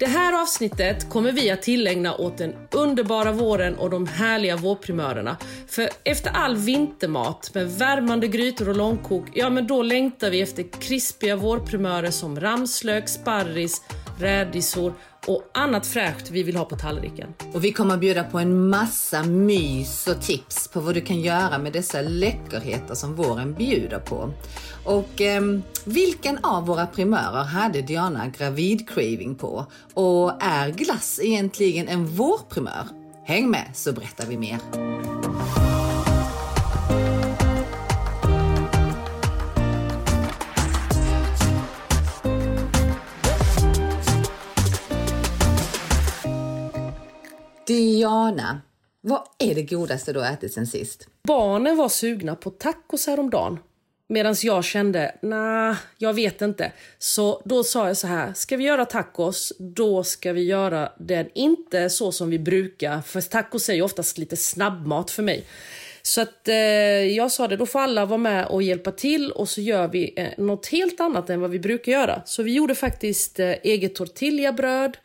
[0.00, 5.36] Det här avsnittet kommer vi att tillägna åt den underbara våren och de härliga vårprimörerna.
[5.68, 10.62] För efter all vintermat med värmande grytor och långkok, ja men då längtar vi efter
[10.80, 13.82] krispiga vårprimörer som ramslök, sparris,
[14.20, 14.92] rädisor
[15.26, 17.34] och annat fräscht vi vill ha på tallriken.
[17.52, 21.20] Och vi kommer att bjuda på en massa mys och tips på vad du kan
[21.20, 24.32] göra med dessa läckerheter som våren bjuder på.
[24.84, 25.42] Och eh,
[25.84, 29.66] vilken av våra primörer hade Diana gravid-craving på?
[29.94, 32.88] Och är glass egentligen en vårprimör?
[33.24, 34.58] Häng med så berättar vi mer.
[47.70, 48.60] Diana,
[49.00, 51.08] vad är det godaste du har ätit sen sist?
[51.22, 53.58] Barnen var sugna på tacos häromdagen.
[54.08, 56.72] Medan jag kände, nej, jag vet inte.
[56.98, 61.28] Så då sa jag så här, ska vi göra tacos, då ska vi göra den
[61.34, 63.02] inte så som vi brukar.
[63.02, 65.44] För tacos är ju oftast lite snabbmat för mig.
[66.02, 66.56] Så att eh,
[67.16, 70.12] jag sa det, då får alla vara med och hjälpa till och så gör vi
[70.16, 72.22] eh, något helt annat än vad vi brukar göra.
[72.24, 74.96] Så vi gjorde faktiskt eh, eget tortillabröd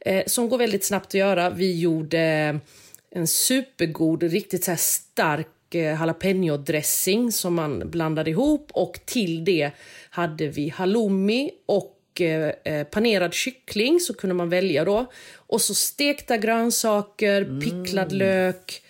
[0.00, 1.50] eh, som går väldigt snabbt att göra.
[1.50, 2.56] Vi gjorde eh,
[3.10, 9.70] en supergod, riktigt så stark eh, jalapeno-dressing som man blandade ihop och till det
[10.10, 15.06] hade vi halloumi och eh, panerad kyckling så kunde man välja då.
[15.36, 18.82] Och så stekta grönsaker, picklad lök.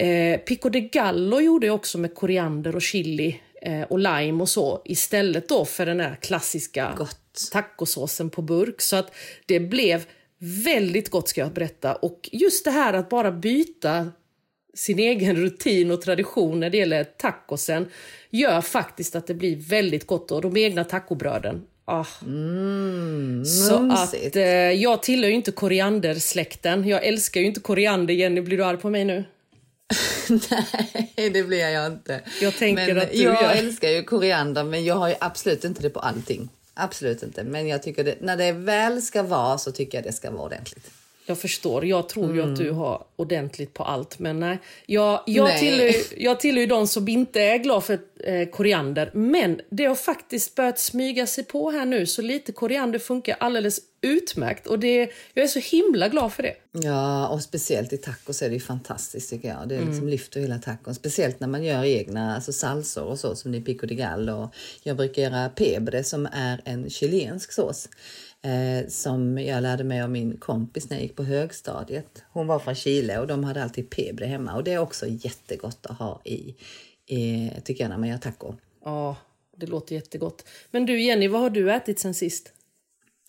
[0.00, 4.48] Eh, pico de gallo gjorde jag också med koriander och chili eh, och lime och
[4.48, 7.50] så istället då för den här klassiska Gott.
[7.52, 8.80] tacosåsen på burk.
[8.80, 9.14] Så att
[9.46, 10.04] det blev
[10.38, 11.94] väldigt gott ska jag berätta.
[11.94, 14.12] Och just det här att bara byta
[14.74, 17.88] sin egen rutin och tradition när det gäller tacosen
[18.30, 20.30] gör faktiskt att det blir väldigt gott.
[20.30, 21.62] Och de egna tacobröden.
[21.84, 22.04] Ah.
[22.04, 24.26] Så mumsigt.
[24.26, 26.88] att eh, jag tillhör ju inte koriandersläkten.
[26.88, 28.14] Jag älskar ju inte koriander.
[28.14, 29.24] Jenny, blir du arg på mig nu?
[31.16, 32.20] Nej, det blir jag inte.
[32.40, 33.50] Jag tänker men att du jag gör.
[33.50, 36.48] älskar ju koriander, men jag har ju absolut inte det på allting.
[36.80, 37.44] Absolut inte.
[37.44, 40.42] Men jag tycker det, när det väl ska vara så tycker jag det ska vara
[40.42, 40.90] ordentligt.
[41.28, 41.84] Jag förstår.
[41.84, 44.18] Jag tror ju att du har ordentligt på allt.
[44.18, 44.58] Men nej.
[44.86, 45.60] Jag, jag, Nej.
[45.60, 49.10] Tillhör, jag tillhör ju de som inte är glad för eh, koriander.
[49.14, 52.06] Men det har faktiskt börjat smyga sig på här nu.
[52.06, 54.66] Så lite koriander funkar alldeles utmärkt.
[54.66, 56.54] Och det, jag är så himla glad för det.
[56.72, 59.68] Ja, och speciellt i tacos är det fantastiskt tycker jag.
[59.68, 60.94] Det liksom lyfter hela tacon.
[60.94, 64.50] Speciellt när man gör egna alltså salsor och så som i pico de gallo.
[64.82, 67.88] Jag brukar göra pebre som är en chilensk sås.
[68.48, 72.22] Eh, som jag lärde mig av min kompis när jag gick på högstadiet.
[72.32, 74.54] Hon var från Chile och de hade alltid pebre hemma.
[74.54, 76.54] Och det är också jättegott att ha i,
[77.06, 78.54] i tycker jag, när man gör taco.
[78.84, 79.16] Ja,
[79.56, 80.44] det låter jättegott.
[80.70, 82.52] Men du Jenny, vad har du ätit sen sist?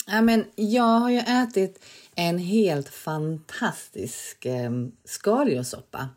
[0.08, 1.86] Ja, men jag har ju ätit
[2.16, 4.72] en helt fantastisk eh,
[5.06, 6.10] skaldjurssoppa.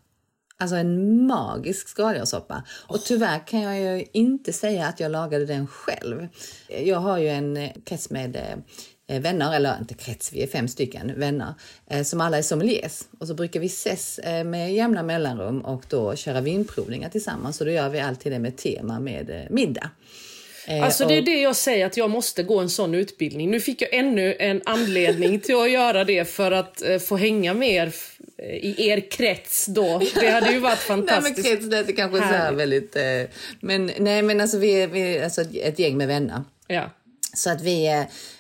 [0.57, 2.63] Alltså en magisk skaldjurssoppa.
[2.71, 6.29] Och tyvärr kan jag ju inte säga att jag lagade den själv.
[6.69, 8.57] Jag har ju en eh, krets med eh,
[9.21, 11.55] vänner, eller inte krets, vi är fem stycken vänner,
[11.91, 13.01] eh, som alla är sommeliers.
[13.21, 17.61] Och så brukar vi ses eh, med jämna mellanrum och då köra vinprovningar tillsammans.
[17.61, 19.91] Och då gör vi alltid det med tema med eh, middag.
[20.67, 23.51] Eh, Alltså det är det jag säger att jag måste gå en sån utbildning.
[23.51, 27.55] Nu fick jag ännu en anledning till att göra det för att eh, få hänga
[27.55, 28.19] mer f-
[28.63, 30.03] i er krets då.
[30.21, 31.49] Det hade ju varit Nej men fantastiskt.
[31.49, 32.97] krets lät kanske så här väldigt...
[32.97, 33.03] Eh,
[33.61, 36.43] men nej men alltså vi är, vi är alltså ett gäng med vänner.
[36.67, 36.91] Ja.
[37.35, 37.87] Så att vi...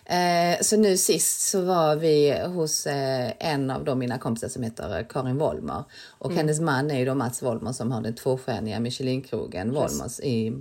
[0.04, 4.62] Eh, så nu sist så var vi hos eh, en av de mina kompisar som
[4.62, 5.84] heter Karin Wollmer.
[6.18, 6.36] Och Mm.
[6.38, 10.60] hennes man är ju då Mats Wollmer som har den tvåstjärniga Michelin-krogen Wollmers i Malmö.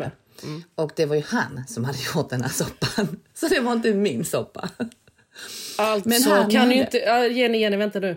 [0.00, 0.10] Malmö.
[0.42, 0.62] Mm.
[0.74, 3.20] Och det var ju han som hade gjort den här soppan.
[3.34, 4.68] Så det var inte min soppa.
[5.78, 6.98] Alltså Men han kan hade- ju inte...
[7.32, 8.16] Jenny, Jenny, vänta nu.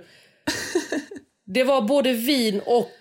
[1.46, 2.92] Det var både vin och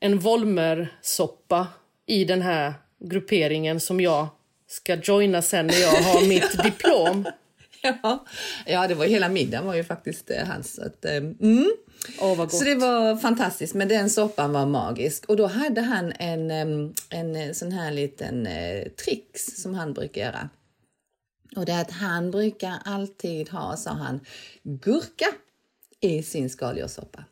[0.00, 1.66] en Volmer-soppa
[2.06, 2.74] i den här
[3.04, 4.26] grupperingen som jag
[4.72, 7.24] ska joina sen när jag har mitt diplom.
[7.82, 8.24] Ja,
[8.66, 10.78] ja, det var hela middagen var ju faktiskt eh, hans.
[10.78, 11.72] Att, eh, mm.
[12.18, 12.52] Gott.
[12.52, 15.24] så det var fantastiskt, men den soppan var magisk.
[15.28, 19.92] Och då hade han en, em, en eh, sån här liten eh, tricks som han
[19.92, 20.48] brukar göra.
[21.56, 24.20] Och det är att han brukar alltid ha, sa han,
[24.62, 25.26] gurka
[26.00, 27.24] i sin skaldjurssoppa.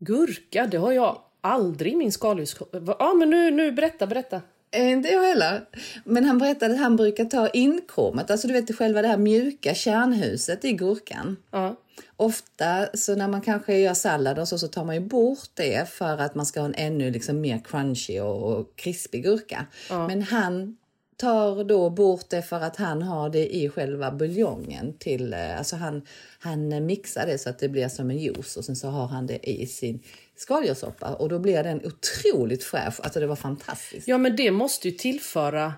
[0.00, 2.96] Gurka, det har jag aldrig i min skaldjurssoppa.
[2.98, 4.40] Ja, men nu, nu berätta, berätta.
[4.70, 5.64] Eh, Inte jag heller.
[6.04, 9.74] Men han berättade att han brukar ta inkormet, alltså du vet själva det här mjuka
[9.74, 11.36] kärnhuset i gurkan.
[11.50, 11.76] Ja.
[12.16, 15.88] Ofta så när man kanske gör sallad och så, så tar man ju bort det
[15.88, 19.66] för att man ska ha en ännu liksom mer crunchy och, och krispig gurka.
[20.06, 20.76] Men han
[21.16, 25.76] tar då bort det för att han har det i själva buljongen till, eh, alltså
[25.76, 26.02] han,
[26.38, 29.26] han mixar det så att det blir som en juice och sen så har han
[29.26, 30.00] det i sin
[30.40, 33.00] skaldjurssoppa och då blir den otroligt fräsch.
[33.02, 34.08] Alltså det var fantastiskt.
[34.08, 35.74] Ja, men det måste ju tillföra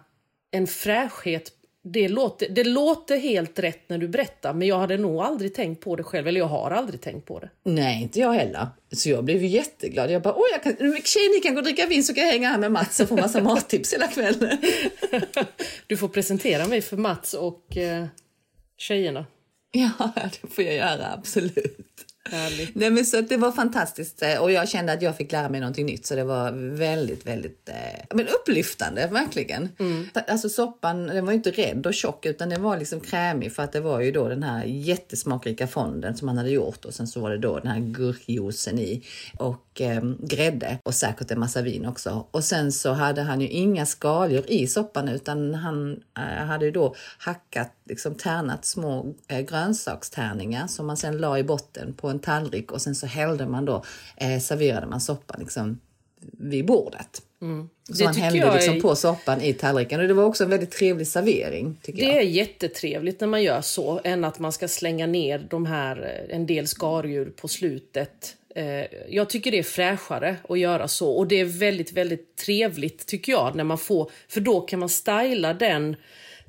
[0.51, 1.53] en fräschhet.
[1.85, 5.81] Det låter, det låter helt rätt när du berättar, men jag hade nog aldrig tänkt
[5.81, 6.29] på det själv.
[6.29, 7.51] Eller jag har aldrig tänkt på det.
[7.65, 8.67] Nej, inte jag heller.
[8.93, 10.11] Så jag blev jätteglad.
[10.11, 10.73] Jag bara, åh, jag kan,
[11.05, 13.09] tjej, ni kan gå och dricka vin så kan jag hänga här med Mats och
[13.09, 14.59] få massa mattips hela kvällen.
[15.87, 18.07] Du får presentera mig för Mats och eh,
[18.77, 19.27] tjejerna.
[19.73, 20.13] Ja,
[20.43, 22.12] det får jag göra, absolut.
[22.31, 22.75] Härligt.
[22.75, 25.61] Nej, men så det var fantastiskt eh, och jag kände att jag fick lära mig
[25.61, 29.69] någonting nytt så det var väldigt, väldigt eh, men upplyftande, verkligen.
[30.29, 33.73] Alltså soppan, den var inte rädd och tjock utan den var liksom krämig för att
[33.73, 37.21] det var ju då den här jättesmakrika fonden som han hade gjort och sen så
[37.21, 39.03] var det då den här gurkjuicen i
[39.39, 42.27] och eh, grädde och säkert en massa vin också.
[42.31, 46.71] Och sen så hade han ju inga skaldjur i soppan utan han eh, hade ju
[46.71, 52.19] då hackat, liksom tärnat små eh, grönsakstärningar som man sen la i botten på en
[52.19, 53.85] tallrik och sen så hällde man då,
[54.17, 55.81] eh, serverade man soppan liksom
[56.39, 57.23] vid bordet.
[57.39, 57.69] Så Mm.
[57.99, 60.71] Det man hällde liksom är- på soppan i tallriken och det var också en väldigt
[60.71, 62.17] trevlig servering tycker Det jag.
[62.17, 66.37] är jättetrevligt när man gör så, än att man ska slänga ner de här, eh,
[66.37, 68.37] en del skaldjur på slutet.
[68.55, 73.07] Eh, Jag tycker det är fräschare att göra så och det är väldigt, väldigt trevligt
[73.07, 75.97] tycker jag när man får, för då kan man styla den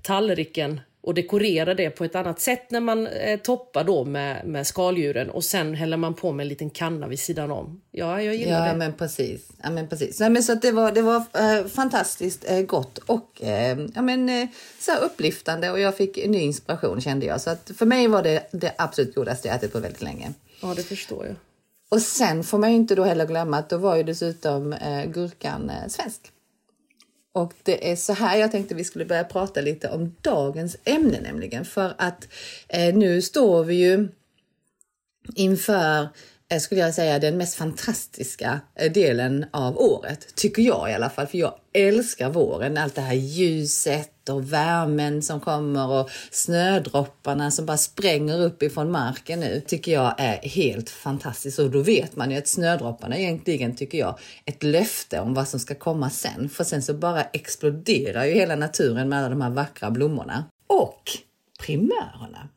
[0.02, 4.68] tallriken och dekorera det på ett annat sätt när man eh, toppar då med, med
[4.68, 7.82] skaldjuren och sen häller man på med en liten kanna vid sidan om.
[7.92, 8.78] Ja, jag gillar Ja, det.
[8.78, 9.48] men precis.
[9.64, 10.20] Ja, men precis.
[10.20, 14.02] Nej, men så att det var, det var eh, fantastiskt eh, gott och eh, ja,
[14.02, 14.48] men, eh,
[14.80, 17.42] så upplyftande och jag fick ny inspiration kände jag.
[17.42, 20.34] Så att för mig var det det absolut godaste jag ätit på väldigt länge.
[20.62, 21.36] Ja, det förstår jag.
[21.90, 25.06] Och sen får man ju inte då heller glömma att då var ju dessutom eh,
[25.06, 26.22] gurkan svensk.
[27.34, 31.22] Och det är så här jag tänkte vi skulle börja prata lite om dagens ämne
[31.22, 31.66] nämligen.
[31.66, 32.28] För att
[32.68, 34.08] eh, nu står vi ju
[35.36, 36.08] inför,
[36.54, 40.36] Eh, skulle jag säga, den mest fantastiska eh, delen av året.
[40.36, 42.78] Tycker jag i alla fall, för jag älskar våren.
[42.78, 48.92] Allt det här ljuset och värmen som kommer och snödropparna som bara spränger upp ifrån
[48.92, 49.62] marken nu.
[49.68, 51.60] Tycker jag är helt fantastiskt.
[51.60, 55.60] Och då vet man ju att snödropparna egentligen, tycker jag, ett löfte om vad som
[55.60, 56.50] ska komma sen.
[56.50, 60.46] För sen så bara exploderar ju hela naturen med alla de här vackra blommorna.
[60.68, 61.04] Och
[61.60, 62.50] primörerna.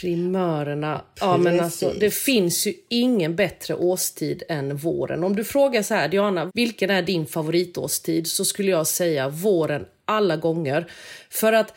[0.00, 1.04] Primörerna.
[1.20, 5.24] Ja, men alltså, det finns ju ingen bättre årstid än våren.
[5.24, 8.26] Om du frågar så här, Diana, vilken är din favoritårstid?
[8.26, 10.86] Så skulle jag säga våren alla gånger.
[11.30, 11.74] För att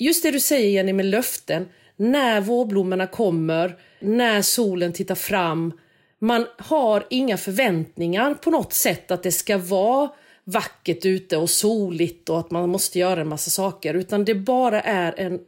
[0.00, 5.72] just det du säger Jenny med löften, när vårblommorna kommer, när solen tittar fram.
[6.18, 10.10] Man har inga förväntningar på något sätt att det ska vara
[10.44, 13.94] vackert ute och soligt och att man måste göra en massa saker.
[13.94, 15.40] Utan det bara är en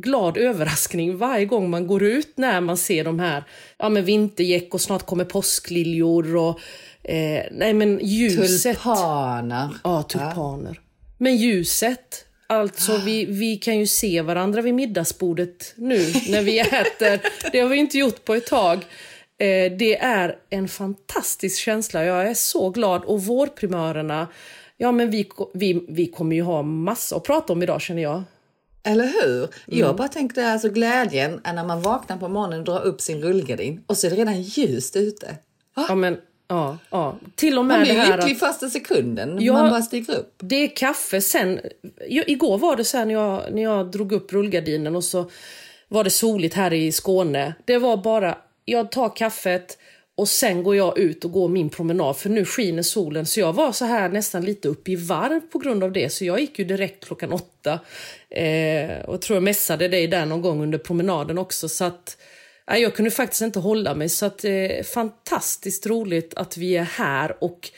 [0.00, 3.44] glad överraskning varje gång man går ut när man ser de här
[3.78, 6.60] ja, men vintergäck och snart kommer påskliljor och
[7.02, 8.76] eh, nej men ljuset.
[8.76, 9.68] Tulpaner.
[9.84, 10.80] Ja, tulpaner.
[11.18, 12.24] Men ljuset.
[12.46, 17.20] Alltså vi, vi kan ju se varandra vid middagsbordet nu när vi äter.
[17.52, 18.76] Det har vi inte gjort på ett tag.
[19.38, 22.04] Eh, det är en fantastisk känsla.
[22.04, 23.04] Jag är så glad.
[23.04, 24.28] Och vårprimörerna,
[24.76, 28.22] ja men vi, vi, vi kommer ju ha massa att prata om idag känner jag.
[28.82, 29.48] Eller hur?
[29.66, 33.22] Jag bara tänkte alltså glädjen är när man vaknar på morgonen och drar upp sin
[33.22, 35.36] rullgardin och så är det redan ljust ute.
[35.76, 36.16] Ja, men,
[36.48, 37.16] ja, ja.
[37.34, 39.52] Till och Man med blir det här lycklig att första sekunden Ja.
[39.52, 40.34] man bara stiger upp.
[40.38, 41.60] det är kaffe sen.
[42.08, 45.30] Igår var det så här när jag, när jag drog upp rullgardinen och så
[45.88, 47.54] var det soligt här i Skåne.
[47.64, 49.78] Det var bara, jag tar kaffet
[50.18, 53.26] och sen går jag ut och går min promenad för nu skiner solen.
[53.26, 56.10] Så jag var så här nästan lite upp i varv på grund av det.
[56.10, 57.80] Så jag gick ju direkt klockan åtta.
[58.30, 61.68] Eh, och tror jag messade dig där någon gång under promenaden också.
[61.68, 62.16] Så att
[62.70, 64.08] Nej, jag kunde faktiskt inte hålla mig.
[64.08, 67.70] Så att, eh, fantastiskt roligt att vi är här och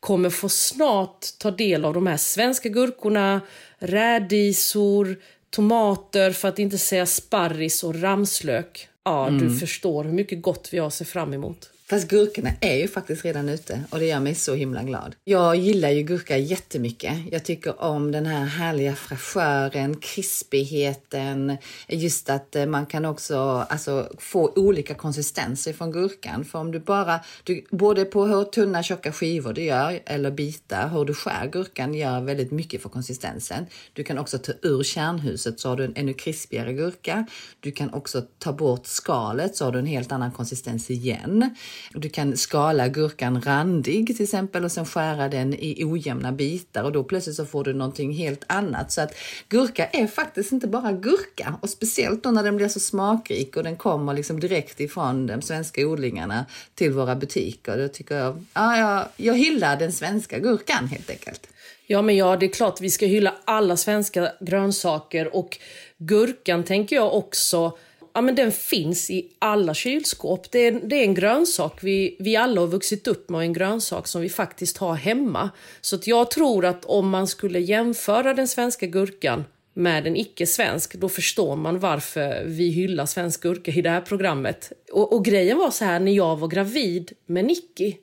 [0.00, 3.40] kommer få snart ta del av de här svenska gurkorna,
[3.78, 5.16] rädisor,
[5.50, 8.88] tomater, för att inte säga sparris och ramslök.
[9.04, 11.70] Ja, du förstår hur mycket gott vi har att se fram emot.
[11.86, 15.14] Fast gurkorna är ju faktiskt redan ute och det gör mig så himla glad.
[15.24, 17.18] Jag gillar ju gurka jättemycket.
[17.32, 21.56] Jag tycker om den här härliga fräschören, krispigheten,
[21.88, 26.44] just att eh, man kan också alltså, få olika konsistenser från gurkan.
[26.44, 30.88] För om du bara, du, både på hur tunna tjocka skivor du gör eller bitar,
[30.88, 33.66] hur du skär gurkan gör väldigt mycket för konsistensen.
[33.92, 37.26] Du kan också ta ur kärnhuset så har du en ännu krispigare gurka.
[37.60, 41.54] Du kan också ta bort skalet så har du en helt annan konsistens igen.
[41.92, 46.92] Du kan skala gurkan randig till exempel och sen skära den i ojämna bitar och
[46.92, 48.92] då plötsligt så får du någonting helt annat.
[48.92, 49.14] Så att
[49.48, 53.62] gurka är faktiskt inte bara gurka och speciellt då när den blir så smakrik och
[53.62, 57.78] den kommer liksom direkt ifrån de svenska odlingarna till våra butiker.
[57.78, 61.48] Då tycker jag, ja, jag, jag hyllar den svenska gurkan helt enkelt.
[61.86, 65.58] Ja, men ja, det är klart vi ska hylla alla svenska grönsaker och
[65.98, 67.78] gurkan tänker jag också
[68.16, 70.50] Ja, men den finns i alla kylskåp.
[70.50, 73.52] Det är, det är en grönsak vi, vi alla har vuxit upp med och en
[73.52, 75.50] grönsak som vi faktiskt har hemma.
[75.80, 79.44] Så att jag tror att om man skulle jämföra den svenska gurkan
[79.74, 84.72] med en icke-svensk, då förstår man varför vi hyllar svensk gurka i det här programmet.
[84.92, 87.94] Och, och grejen var så här, när jag var gravid med Nicky,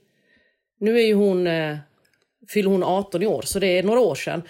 [0.79, 1.77] nu är ju hon, eh,
[2.49, 4.41] fyller hon 18 i år, så det är några år sedan.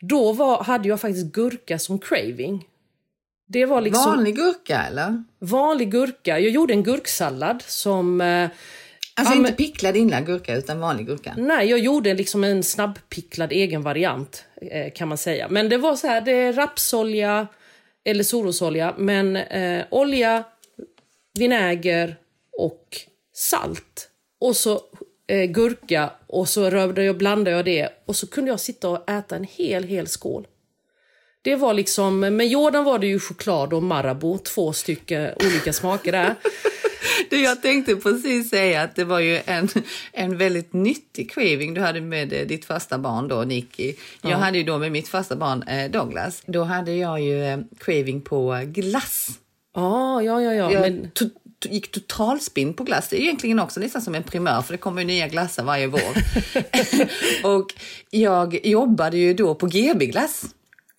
[0.00, 2.66] Då var, hade jag faktiskt gurka som craving.
[3.52, 5.24] Det var liksom Vanlig gurka eller?
[5.38, 6.38] vanlig gurka.
[6.38, 8.20] Jag gjorde en gurksallad som...
[8.20, 8.48] Eh,
[9.14, 11.34] Alltså Ja, inte men- picklad inlagd gurka utan vanlig gurka.
[11.36, 15.48] nej, jag gjorde liksom en snabbpicklad egen variant eh, kan man säga.
[15.48, 17.46] Men det var så här, det är rapsolja
[18.04, 20.44] eller solrosolja, men eh, olja,
[21.38, 22.16] vinäger
[22.58, 22.96] och
[23.32, 24.08] salt.
[24.40, 24.80] Och så
[25.26, 29.10] eh, gurka och så rövde jag, blandade jag det och så kunde jag sitta och
[29.10, 30.46] äta en hel, hel skål.
[31.42, 36.12] Det var liksom, med Jordan var det ju choklad och Marabou, två stycken olika smaker
[36.12, 36.34] där.
[37.30, 39.68] Du, jag tänkte precis säga att det var ju en,
[40.12, 43.94] en väldigt nyttig craving du hade med eh, ditt första barn då, Nicky.
[44.22, 47.58] Jag hade ju då med mitt första barn eh, Douglas, då hade jag ju eh,
[47.78, 49.28] craving på glass.
[49.74, 50.72] Ja, ja, ja, ja.
[50.72, 51.30] Jag Men, to-
[51.64, 53.08] gick totalspinn på glass.
[53.08, 55.86] Det är egentligen också nästan som en primör för det kommer ju nya glassar varje
[55.86, 56.00] vår.
[57.56, 57.66] och
[58.10, 60.44] jag jobbade ju då på GB-glass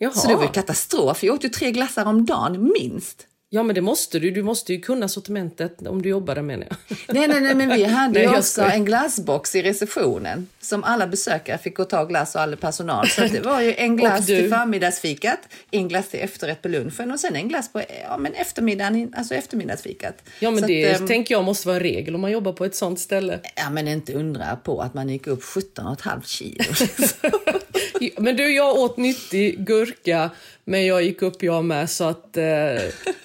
[0.01, 0.13] jaha.
[0.13, 1.23] Så det var ju katastrof.
[1.23, 3.27] Jag åt ju tre glassar om dagen minst.
[3.53, 4.31] Ja, men det måste du.
[4.31, 6.97] Du måste ju kunna sortimentet om du jobbar där menar jag.
[7.15, 11.07] Nej, nej, nej, men vi hade Nej, ju också en glassbox i receptionen som alla
[11.07, 13.07] besökare fick gå och ta glass och all personal.
[13.07, 15.39] Så det var ju en glass till förmiddagsfikat,
[15.71, 19.35] en glass till efterrätt på lunchen och sen en glass på ja, men eftermiddagen, alltså
[19.35, 20.23] eftermiddagsfikat.
[20.39, 22.53] Ja, men Så det att, ehm, tänker jag måste vara en regel om man jobbar
[22.53, 23.39] på ett sånt ställe.
[23.55, 26.63] Ja, men inte undra på att man gick upp 17,5 kilo.
[28.17, 30.29] Men du, jag åt nyttig gurka,
[30.65, 32.43] men jag gick upp jag med, så att eh,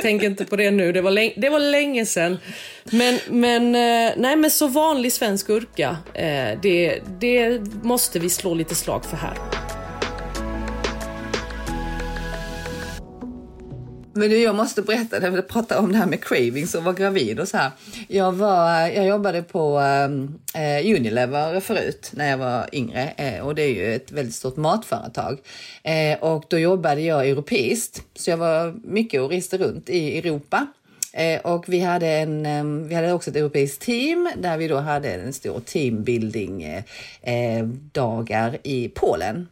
[0.00, 0.93] tänk inte på det nu.
[0.93, 2.38] Det var, länge, det var länge sedan.
[2.85, 8.55] Men, men, eh, nej, men så vanlig svensk gurka, eh, det, det måste vi slå
[8.55, 9.65] lite slag för här.
[14.16, 16.92] Men du, jag måste berätta, när vi pratade om det här med cravings och var
[16.92, 17.70] gravid och så här.
[18.08, 23.54] Jag, var, jag jobbade på ehm, eh, Unilever förut när jag var yngre eh, och
[23.54, 25.38] det är ju ett väldigt stort matföretag.
[25.82, 30.66] Eh, och då jobbade jag europeiskt, så jag var mycket och reste runt i Europa.
[31.12, 34.76] Eh, och vi hade, en, eh, vi hade också ett europeiskt team där vi då
[34.76, 36.82] hade en stor teambuilding eh,
[37.23, 39.49] eh, dagar i Polen.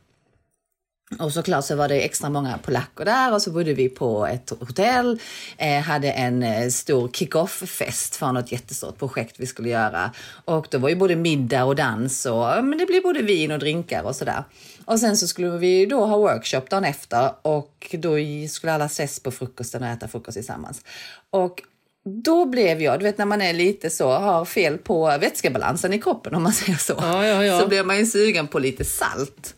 [1.19, 4.51] Och såklart så var det extra många polacker där och så bodde vi på ett
[4.61, 5.21] hotell,
[5.57, 10.11] eh, hade en eh, stor kick-off-fest för något jättestort projekt vi skulle göra.
[10.45, 13.59] Och då var ju både middag och dans och men det blev både vin och
[13.59, 14.45] drinkar och sådär.
[14.85, 18.17] Och sen så skulle vi då ha workshop dagen efter och då
[18.51, 20.83] skulle alla ses på frukosten och äta frukost tillsammans.
[21.31, 21.63] Och
[22.05, 26.01] då blev jag, du vet när man är lite så, har fel på vätskebalansen i
[26.01, 26.95] kroppen om man säger så.
[27.01, 27.61] Ja, ja, ja.
[27.61, 29.55] Så blir man ju sugen på lite salt.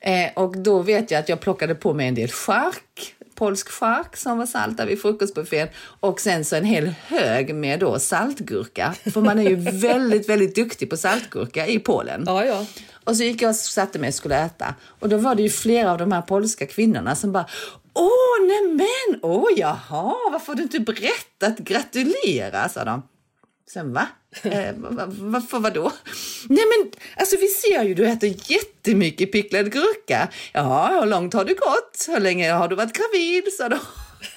[0.00, 4.16] Eh, och då vet jag att jag plockade på mig en del chark, polsk chark
[4.16, 5.68] som var salt där vid frukostbuffén
[6.00, 8.94] och sen så en hel hög med då saltgurka.
[9.12, 12.24] För man är ju väldigt, väldigt duktig på saltgurka i Polen.
[12.26, 12.66] Ja, ja.
[13.04, 14.74] Och så gick jag och satte mig och skulle äta.
[15.00, 17.46] Och då var det ju flera av de här polska kvinnorna som bara
[17.94, 19.20] Åh, nämen!
[19.22, 21.58] Åh, jaha, varför har du inte berättat?
[21.58, 23.02] Gratulerar, sa de.
[23.72, 24.06] Sen va?
[24.42, 25.92] Eh, va- va- varför vadå?
[26.48, 30.28] Nej men alltså vi ser ju du äter jättemycket picklad gurka.
[30.52, 32.04] Ja, hur långt har du gått?
[32.08, 33.44] Hur länge har du varit gravid?
[33.52, 33.78] sa de.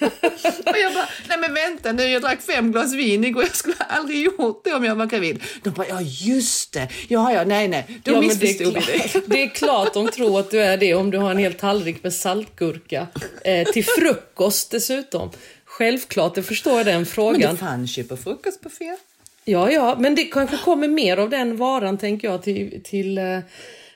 [0.70, 3.74] och jag bara, nej men vänta nu, jag drack fem glas vin igår, jag skulle
[3.78, 5.42] aldrig gjort det om jag var gravid.
[5.62, 8.80] De bara, ja just det, ja ja, nej nej, då Ja, men det, missförstod är
[8.80, 9.08] det.
[9.08, 11.54] klart, det är klart de tror att du är det om du har en hel
[11.54, 13.06] tallrik med saltgurka.
[13.44, 15.30] Eh, till frukost dessutom.
[15.64, 17.54] Självklart, det förstår jag den Men frågan.
[17.54, 18.96] det fanns ju på frukostbuffé.
[19.44, 23.38] Ja, ja, men det kanske kommer mer av den varan tänker jag till, till eh,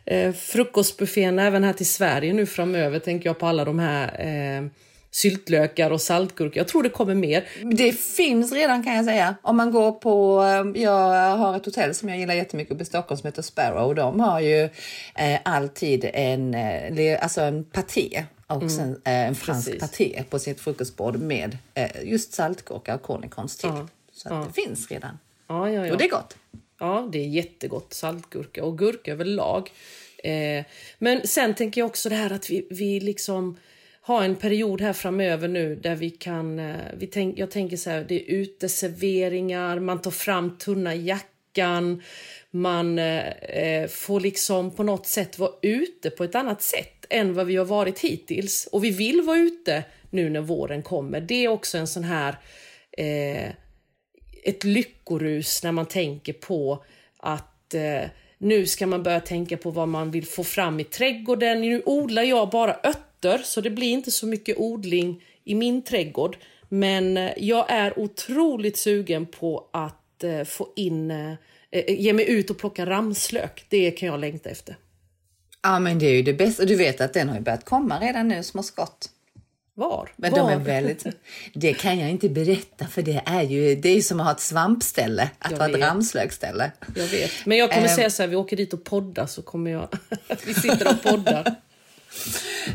[0.04, 2.98] eh, frukostbuffén även här till Sverige nu framöver.
[2.98, 4.66] Tänker jag på alla de här eh,
[5.10, 6.58] syltlökar och saltgurkor.
[6.58, 7.44] Jag tror det kommer mer.
[7.76, 9.34] Det finns redan kan jag säga.
[9.42, 12.86] Om man går på, eh, jag har ett hotell som jag gillar jättemycket uppe i
[12.86, 13.94] Stockholm som heter Sparrow.
[13.94, 14.62] De har ju
[15.14, 19.80] eh, alltid en, eh, alltså en paté och sen eh, en fransk Precis.
[19.80, 23.68] paté på sitt frukostbord med eh, just saltgurka och cornichons till.
[23.68, 23.88] Ja.
[24.12, 25.18] Så att det finns redan.
[25.46, 25.92] Ja, ja, ja.
[25.92, 26.36] Och det är gott.
[26.78, 27.94] Ja, det är jättegott.
[27.94, 29.70] Saltgurka och gurka överlag.
[30.18, 30.64] Eh,
[30.98, 33.56] men sen tänker jag också det här att vi, vi liksom
[34.06, 36.58] har en period här framöver nu där vi kan...
[36.58, 42.02] Eh, vi tänk, jag tänker så här, det är uteserveringar, man tar fram tunna jackan,
[42.50, 47.34] man eh, eh, får liksom på något sätt vara ute på ett annat sätt än
[47.34, 48.68] vad vi har varit hittills.
[48.72, 51.20] Och vi vill vara ute nu när våren kommer.
[51.20, 52.36] Det är också en sån här...
[54.46, 56.84] Ett lyckorus när man tänker på
[57.16, 61.60] att eh, nu ska man börja tänka på vad man vill få fram i trädgården.
[61.60, 66.36] Nu odlar jag bara örter så det blir inte så mycket odling i min trädgård.
[66.68, 71.32] Men eh, jag är otroligt sugen på att eh, få in, eh,
[71.70, 73.64] eh ge mig ut och plocka ramslök.
[73.68, 74.76] Det kan jag längta efter.
[75.62, 76.64] Ja men det är ju det bästa.
[76.64, 79.10] Du vet att den har ju börjat komma redan nu, små skott.
[79.78, 80.08] Var?
[80.16, 80.38] Men Var?
[80.38, 81.06] de är väldigt...
[81.54, 84.40] Det kan jag inte berätta för det är ju det är som att ha ett
[84.40, 85.80] svampställe, att Jag ha ett vet.
[85.82, 86.70] ramslökställe.
[86.96, 87.30] Jag vet.
[87.44, 87.94] Men jag kommer Ehm.
[87.94, 89.88] säga så här, vi åker dit och poddar så kommer jag...
[90.46, 91.54] vi sitter och poddar.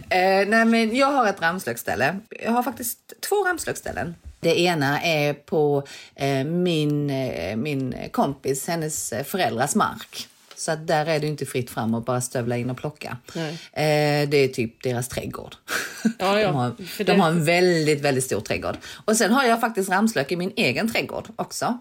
[0.10, 2.20] Eh, nej, men jag har ett ramslökställe.
[2.44, 2.98] Jag har faktiskt
[3.30, 4.16] två ramslökställen.
[4.40, 5.84] Det ena är på
[6.16, 10.28] eh, min, eh, min kompis, hennes eh, föräldrars mark.
[10.62, 13.18] Så att där är det inte fritt fram att bara stövla in och plocka.
[13.74, 15.56] Eh, det är typ deras trädgård.
[16.20, 18.78] Ja, ja, De, har, de det- har en väldigt, väldigt stor trädgård.
[19.06, 21.78] Och sen har jag faktiskt ramslök i min egen trädgård också.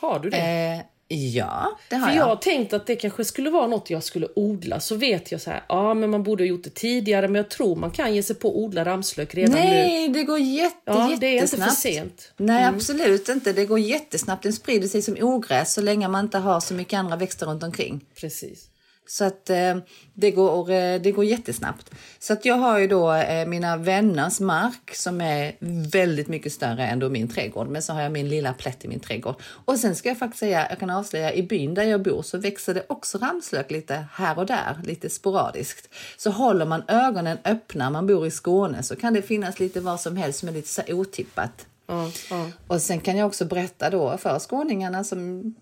[0.00, 0.36] Har du det?
[0.36, 2.22] Eh, ja, det har För jag.
[2.22, 4.80] jag har tänkt att det kanske skulle vara något jag skulle odla.
[4.80, 7.28] Så vet jag så här, ja men man borde ha gjort det tidigare.
[7.28, 9.58] Men jag tror man kan ge sig på att odla ramslök redan nu.
[9.60, 11.70] Nej, det går jätte, Ja, det är inte jättesnabbt.
[11.70, 12.32] för sent.
[12.36, 13.52] Nej, absolut inte.
[13.52, 14.42] Det går jättesnabbt.
[14.42, 17.62] Den sprider sig som ogräs så länge man inte har så mycket andra växter runt
[17.62, 18.04] omkring.
[18.20, 18.68] Precis.
[19.10, 19.76] Så att eh,
[20.14, 21.90] det, går, eh, det går jättesnabbt.
[22.18, 25.56] Så att jag har ju då eh, mina vänners mark som är
[25.90, 27.68] väldigt mycket större än då min trädgård.
[27.68, 29.34] Men så har jag min lilla plätt i min trädgård.
[29.64, 32.38] Och sen ska jag faktiskt säga, jag kan avslöja, i byn där jag bor så
[32.38, 35.88] växer det också ramslök lite här och där, lite sporadiskt.
[36.16, 40.00] Så håller man ögonen öppna, man bor i Skåne, så kan det finnas lite vad
[40.00, 41.66] som helst som är lite så otippat.
[41.86, 42.50] Ja, ja.
[42.66, 45.54] Och sen kan jag också berätta då för skåningarna som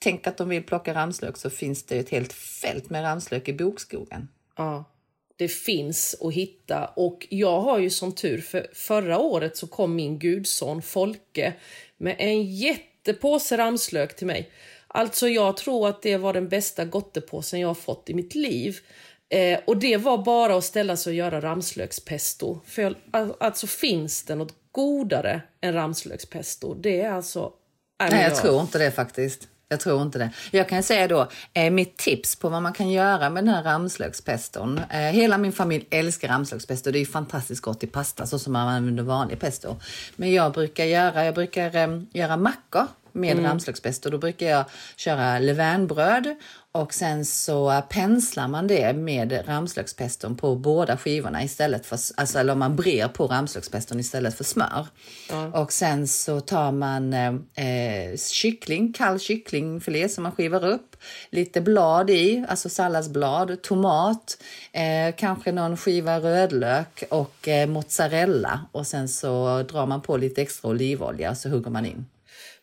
[0.00, 3.52] tänker att de vill plocka ramslök så finns det ett helt fält med ramslök i
[3.52, 4.28] bokskogen.
[4.56, 4.84] Ja,
[5.36, 6.86] det finns att hitta.
[6.86, 11.54] Och jag har ju som tur, för förra året så kom min gudson Folke
[11.96, 14.50] med en jättepåse ramslök till mig.
[14.86, 18.78] Alltså jag tror att det var den bästa gottepåsen jag har fått i mitt liv.
[19.28, 22.60] Eh, och det var bara att ställa sig och göra ramslökspesto.
[22.66, 26.74] För jag, al- alltså finns det något godare än ramslökspesto?
[26.74, 27.52] Det är alltså...
[28.00, 29.48] Nej, Nej, jag tror inte det faktiskt.
[29.72, 30.30] Jag tror inte det.
[30.50, 33.62] Jag kan säga då, eh, mitt tips på vad man kan göra med den här
[33.62, 34.80] ramslökspeston.
[34.90, 36.90] Eh, hela min familj älskar ramslökspesto.
[36.90, 39.76] Det är fantastiskt gott i pasta så som man använder vanlig pesto.
[40.16, 43.44] Men jag brukar göra, jag brukar eh, göra mackor med Mm.
[43.44, 44.10] ramslökspesto.
[44.10, 44.64] Då brukar jag
[44.96, 46.36] köra levainbröd
[46.72, 52.54] och sen så penslar man det med ramslökspeston på båda skivorna istället för, alltså eller
[52.54, 54.86] man brer på ramslökspeston istället för smör.
[55.52, 60.96] Och sen så tar man eh, kyckling, kall kycklingfilé som man skivar upp,
[61.30, 68.86] lite blad i, alltså salladsblad, tomat, eh, kanske någon skiva rödlök och eh, mozzarella och
[68.86, 72.06] sen så drar man på lite extra olivolja och så hugger man in.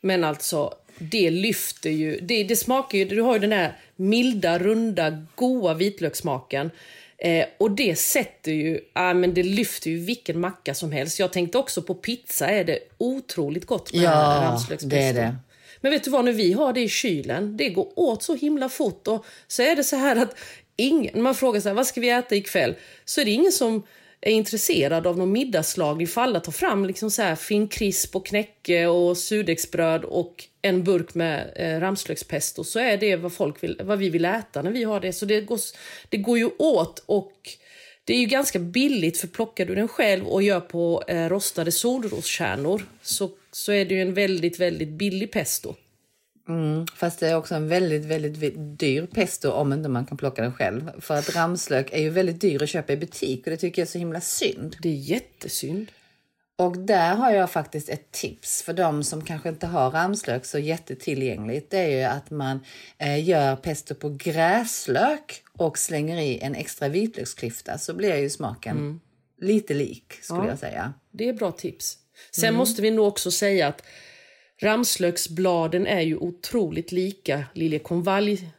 [0.01, 2.19] Men alltså, det lyfter ju...
[2.21, 3.05] Det, det smakar ju...
[3.05, 6.71] Du har ju den här milda, runda, goa vitlökssmaken.
[7.17, 8.79] Eh, och det sätter ju...
[8.93, 11.19] Ja, men det lyfter ju vilken macka som helst.
[11.19, 15.35] Jag tänkte också på pizza är det otroligt gott med Ja, det är det.
[15.81, 18.69] Men vet du vad, när vi har det i kylen, det går åt så himla
[18.69, 19.07] fort.
[19.07, 20.35] Och så är det så här att
[20.75, 22.75] ingen, när man frågar så här, vad ska vi äta ikväll?
[23.05, 23.83] Så är det ingen som
[24.21, 26.01] är intresserad av någon middagslag.
[26.01, 31.13] ifall alla tar fram liksom så här finkrisp och knäcke och surdegsbröd och en burk
[31.13, 32.63] med eh, ramslökspesto.
[32.63, 35.13] Så är det vad, folk vill, vad vi vill äta när vi har det.
[35.13, 35.59] Så det går,
[36.09, 37.33] det går ju åt och
[38.03, 41.71] det är ju ganska billigt för plockar du den själv och gör på eh, rostade
[41.71, 45.75] solroskärnor så, så är det ju en väldigt, väldigt billig pesto.
[46.95, 50.53] Fast det är också en väldigt, väldigt dyr pesto om inte man kan plocka den
[50.53, 50.91] själv.
[51.01, 53.87] För att ramslök är ju väldigt dyr att köpa i butik och det tycker jag
[53.87, 54.75] är så himla synd.
[54.81, 55.91] Det är jättesynd.
[56.59, 60.59] Och där har jag faktiskt ett tips för de som kanske inte har ramslök så
[60.59, 61.71] jättetillgängligt.
[61.71, 62.59] Det är ju att man
[62.97, 68.99] eh, gör pesto på gräslök och slänger i en extra vitlöksklyfta så blir ju smaken
[69.41, 70.93] lite lik skulle jag säga.
[71.11, 71.97] Det är bra tips.
[72.31, 73.81] Sen måste vi nog också säga att
[74.61, 78.49] ramslöksbladen är ju otroligt lika liljekonvalj,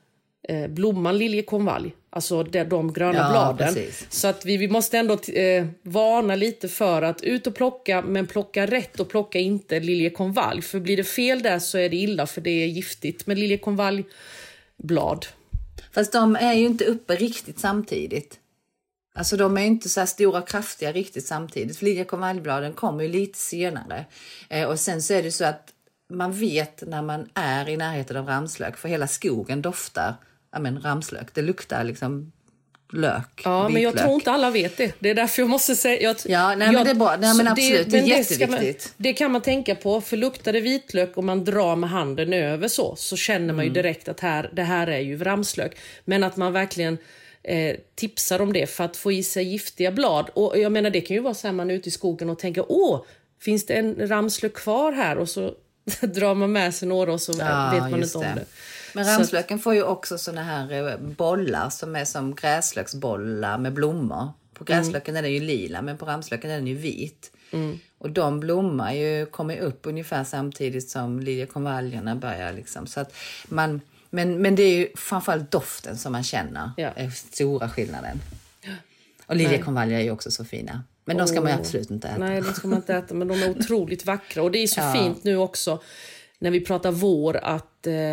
[0.49, 1.95] eh, blomman liljekonvalj.
[2.11, 3.75] Alltså de, de gröna Ja, bladen.
[3.75, 4.07] precis.
[4.11, 8.27] Så att vi, vi måste ändå eh, varna lite för att ut och plocka, men
[8.27, 10.63] plocka rätt och plocka inte liljekonvalj.
[10.63, 15.27] För blir det fel där så är det illa för det är giftigt med liljekonvaljblad.
[15.93, 18.39] Fast de är ju inte uppe riktigt samtidigt.
[19.15, 21.77] Alltså de är inte så stora och kraftiga riktigt samtidigt.
[21.79, 24.05] För liljekonvaljbladen kommer ju lite senare.
[24.49, 25.73] Eh, och sen så är det så att
[26.09, 30.15] man vet när man är i närheten av ramslök, för hela skogen doftar
[30.53, 31.35] ja, men, ramslök.
[31.35, 32.33] Det luktar liksom
[32.93, 33.43] lök.
[33.45, 34.05] Ja, men jag vitlök.
[34.05, 34.93] tror inte alla vet det.
[34.99, 36.01] Det är därför jag måste säga...
[36.03, 37.17] Jag, Ja, nej, men det är bra.
[37.21, 38.85] Nej, men absolut, det är men ska jätteviktigt.
[38.87, 42.33] Man, det kan man tänka på, för luktar det vitlök och man drar med handen
[42.33, 43.75] över så, så känner man ju Mm.
[43.75, 45.77] direkt att här, det här är ju ramslök.
[46.05, 46.99] Men att man verkligen
[47.43, 50.31] eh, tipsar om det för att få i sig giftiga blad.
[50.35, 52.39] Och jag menar, det kan ju vara så här man är ute i skogen och
[52.39, 53.05] tänker, åh,
[53.41, 55.19] finns det en ramslök kvar här?
[55.19, 55.55] Och så
[56.01, 58.33] drar man med sig några och så Ja, vet man inte om det.
[58.35, 58.45] det.
[58.95, 63.73] Men Så ramslöken får ju också såna här eh, bollar som är som gräslöksbollar med
[63.73, 64.29] blommor.
[64.55, 67.31] På gräslöken är den ju lila men på ramslöken är den ju vit.
[67.99, 72.53] Och de blommar ju, kommer upp ungefär samtidigt som liljekonvaljerna börjar.
[72.53, 72.87] Liksom.
[72.87, 73.15] Så att
[73.49, 76.89] man, men, men det är ju framförallt doften som man känner Ja.
[76.97, 78.21] är stora skillnaden.
[79.27, 80.83] Och liljekonvaljer är ju också så fina.
[81.09, 82.19] Men de ska man absolut inte äta.
[82.19, 84.43] Nej, de ska man inte äta, men de är otroligt vackra.
[84.43, 84.93] Och det är så Ja.
[84.93, 85.83] fint nu också
[86.39, 88.13] när vi pratar vår att eh,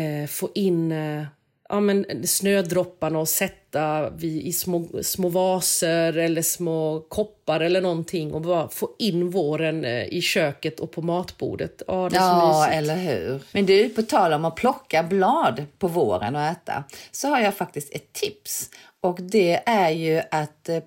[0.00, 1.24] eh, få in eh,
[1.68, 8.32] ja, men snödropparna och sätta vid, i små, små vaser eller små koppar eller någonting
[8.32, 11.82] och bara få in våren eh, i köket och på matbordet.
[11.86, 13.40] Ja, Ja, eller hur.
[13.52, 17.54] Men du, på tal om att plocka blad på våren och äta, så har jag
[17.54, 18.70] faktiskt ett tips.
[19.00, 20.80] Och det är ju att eh,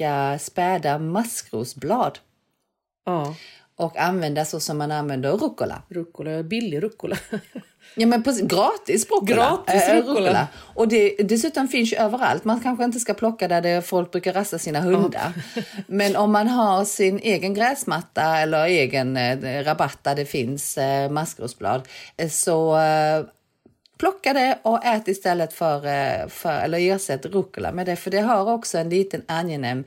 [0.00, 2.18] plocka späda maskrosblad
[3.06, 3.34] Ja,
[3.76, 5.82] och använda så som man använder rucola.
[5.88, 7.16] rucola, billig rucola.
[7.94, 9.34] Ja, men precis, gratis rucola.
[9.34, 10.48] Gratis Eh, rucola.
[10.74, 12.44] Och det, dessutom finns ju överallt.
[12.44, 15.32] Man kanske inte ska plocka där det folk brukar rasta sina hundar.
[15.86, 21.10] Men om man har sin egen gräsmatta eller egen eh, rabatt där det finns eh,
[21.10, 23.24] maskrosblad eh, så eh,
[23.98, 27.96] plocka det och ät istället för, eh, för eller ersätt rucola med det.
[27.96, 29.84] För det har också en liten angenäm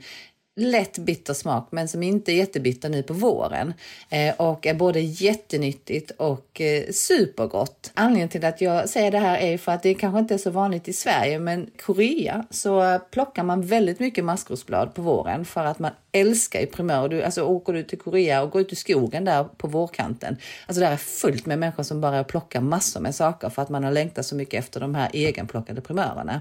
[0.60, 3.74] lätt bitter smak men som inte är jättebitter nu på våren.
[4.08, 7.90] Eh, och är både jättenyttigt och eh, supergott.
[7.94, 10.50] Anledningen till att jag säger det här är för att det kanske inte är så
[10.50, 15.64] vanligt i Sverige men i Korea så plockar man väldigt mycket maskrosblad på våren för
[15.64, 17.08] att man älskar ju primör.
[17.08, 20.36] Du, alltså åker du till Korea och går ut i skogen där på vårkanten.
[20.66, 23.84] Alltså där är fullt med människor som bara plockar massor med saker för att man
[23.84, 26.40] har längtat så mycket efter de här egenplockade primörerna.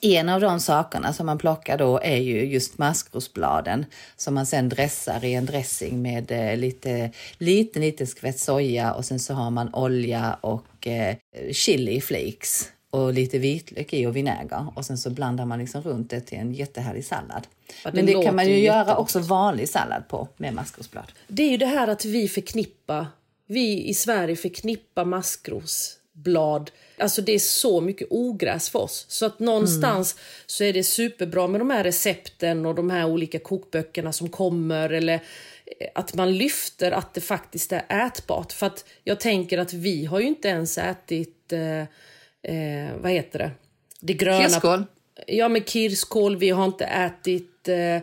[0.00, 2.78] En av de sakerna som man plockar då är ju just
[3.40, 8.92] maskrosbladen som man sen dressar i en dressing med eh, lite, lite, lite skvätt soja
[8.92, 11.16] och sen så har man olja och eh,
[11.52, 16.10] chili flakes och lite vitlök i och vinäger och sen så blandar man liksom runt
[16.10, 17.46] det till en jättehärlig sallad.
[17.84, 18.98] Ja, det Men det kan man ju ju göra jättegott.
[18.98, 21.12] också vanlig sallad på med maskrosblad.
[21.28, 23.06] Det är ju det här att vi förknippar,
[23.46, 25.04] vi i Sverige förknippar
[26.20, 26.70] maskrosblad.
[26.98, 29.06] Alltså det är så mycket ogräs för oss.
[29.08, 33.38] Så att någonstans så är det superbra med de här recepten och de här olika
[33.38, 34.90] kokböckerna som kommer.
[34.90, 38.52] Eller eh, att man lyfter att det faktiskt är ätbart.
[38.52, 41.80] För att jag tänker att vi har ju inte ens ätit, eh,
[42.42, 43.50] eh, vad heter det?
[44.00, 44.48] Det gröna.
[44.48, 44.84] Kirskål.
[45.26, 46.36] Ja, med kirskål.
[46.36, 47.68] Vi har inte ätit...
[47.68, 47.98] Eh,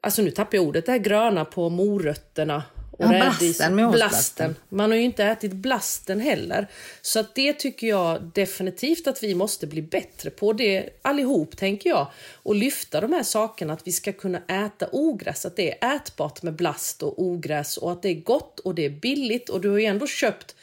[0.00, 0.86] alltså nu tappar jag ordet.
[0.86, 2.62] Det här gröna på morötterna.
[3.02, 4.50] Och Ja, blasten, mjölsblasten.
[4.50, 4.54] blasten.
[4.68, 6.66] Man har ju inte ätit blasten heller.
[7.02, 10.52] Så att det tycker jag definitivt att vi måste bli bättre på.
[10.52, 12.06] Det allihop, tänker jag.
[12.42, 13.72] Och lyfta de här sakerna.
[13.72, 15.46] Att vi ska kunna äta ogräs.
[15.46, 17.76] Att det är ätbart med blast och ogräs.
[17.76, 19.48] Och att det är gott och det är billigt.
[19.48, 20.54] Och du har ju ändå köpt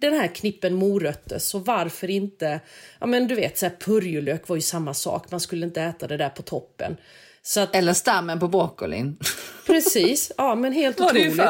[0.00, 2.60] den här knippen morötter, så varför inte...
[3.00, 5.30] Ja men du vet, så här, purjolök var ju samma sak.
[5.30, 6.96] Man skulle inte äta det där på toppen.
[7.42, 9.18] Så att, Eller stammen på broccolin.
[9.66, 11.40] precis, ja men helt otroligt.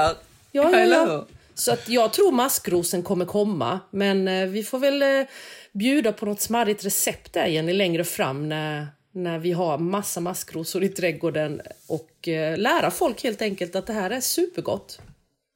[0.56, 1.26] Ja, ja, ja.
[1.54, 5.26] Så att jag tror maskrosen kommer komma, men eh, vi får väl eh,
[5.72, 10.84] bjuda på något smarrigt recept där Jenny längre fram när, när vi har massa maskrosor
[10.84, 15.00] i trädgården och eh, lära folk helt enkelt att det här är supergott.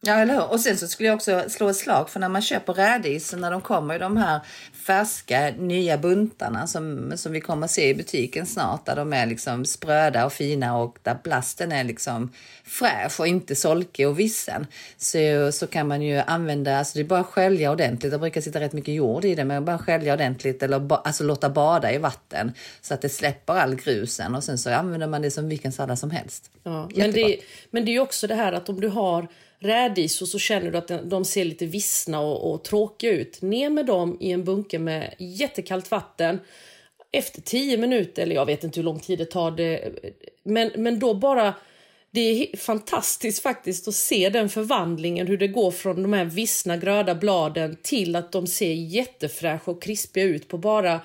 [0.03, 0.53] Ja, eller hur?
[0.53, 3.51] Och sen så skulle jag också slå ett slag för när man köper rädis, när
[3.51, 4.41] de kommer i de här
[4.87, 9.27] färska nya buntarna som, som vi kommer att se i butiken snart, där de är
[9.27, 12.33] liksom spröda och fina och där blasten är liksom
[12.65, 14.67] fräsch och inte solkig och vissen.
[14.97, 18.41] Så, så kan man ju använda, alltså det är bara att skölja ordentligt, det brukar
[18.41, 21.93] sitta rätt mycket jord i det, men bara skölja ordentligt eller ba, alltså låta bada
[21.93, 25.49] i vatten så att det släpper all grusen och sen så använder man det som
[25.49, 26.51] vilken sallad som helst.
[26.63, 27.37] Ja, men, det,
[27.71, 29.29] men det är också det här att om du har
[29.61, 33.43] rädisor så känner du att de ser lite vissna och, och tråkiga ut.
[33.43, 36.41] Ner med dem i en bunke med jättekallt vatten.
[37.13, 39.93] Efter tio minuter, eller jag vet inte hur lång tid det tar, det,
[40.43, 41.55] men, men då bara...
[42.13, 46.77] Det är fantastiskt faktiskt att se den förvandlingen, hur det går från de här vissna
[46.77, 51.01] gröda bladen till att de ser jättefräscha och krispiga ut på bara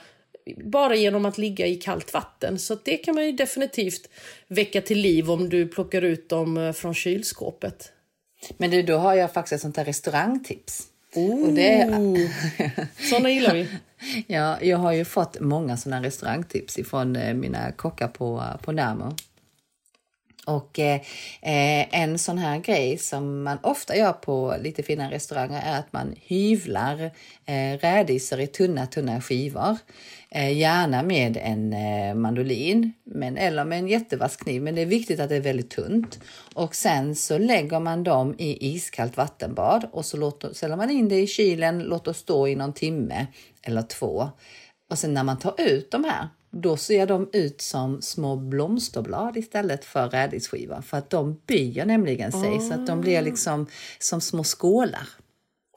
[0.63, 2.59] bara genom att ligga i kallt vatten.
[2.59, 4.09] Så det kan man ju definitivt
[4.47, 7.91] väcka till liv om du plockar ut dem eh, från kylskåpet.
[8.57, 10.87] Men du, då har jag faktiskt ett sånt här restaurangtips.
[11.15, 11.87] Ooh, och det...
[13.09, 13.67] Såna gillar vi.
[14.27, 19.15] ja, jag har ju fått många såna restaurangtips ifrån eh, mina kockar på, på Närmo.
[20.45, 21.01] Och eh,
[21.41, 25.93] eh, en sån här grej som man ofta gör på lite fina restauranger är att
[25.93, 27.11] man hyvlar
[27.45, 29.77] eh, rädisor i tunna, tunna skivor.
[30.35, 34.85] Eh, gärna med en eh, mandolin men, eller med en jättevass kniv, men det är
[34.85, 36.19] viktigt att det är väldigt tunt.
[36.53, 41.09] Och sen så lägger man dem i iskallt vattenbad och så låter, ställer man in
[41.09, 43.27] det i kylen, låter stå i någon timme
[43.61, 44.29] eller två.
[44.91, 49.37] Och sen när man tar ut de här, då ser de ut som små blomsterblad
[49.37, 52.67] istället för rädisskivor för att de böjer nämligen sig oh.
[52.67, 53.67] så att de blir liksom
[53.99, 55.07] som små skålar.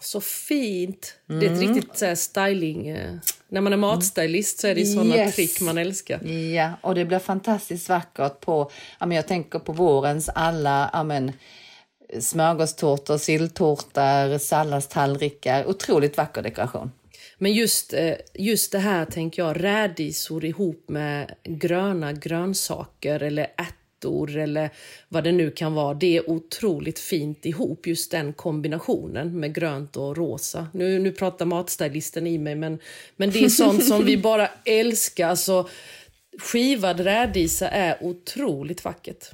[0.01, 1.15] Så fint!
[1.29, 1.41] Mm.
[1.41, 1.75] Det är ett mm.
[1.75, 2.89] riktigt så här, styling...
[2.89, 3.15] Eh,
[3.49, 5.35] när man är matstylist så är det såna yes.
[5.35, 6.27] trick man älskar.
[6.29, 8.71] Ja, och det blir fantastiskt vackert på...
[8.99, 11.33] Ja, men jag tänker på vårens alla ja, men,
[12.21, 15.69] smörgåstårtor, silltårtor, salladstallrikar.
[15.69, 16.91] Otroligt vacker dekoration.
[17.39, 23.78] Men just, eh, just det här tänker jag, rädisor ihop med gröna grönsaker eller ärtor
[24.05, 24.71] eller
[25.09, 25.95] vad det nu kan vara.
[25.95, 30.67] Det är otroligt fint ihop, just den kombinationen med grönt och rosa.
[30.73, 32.79] Nu, nu pratar matstylisten i mig, men,
[33.17, 35.29] men det är sånt som vi bara älskar.
[35.29, 35.69] Alltså,
[36.39, 39.25] skivad rädisa är otroligt vackert.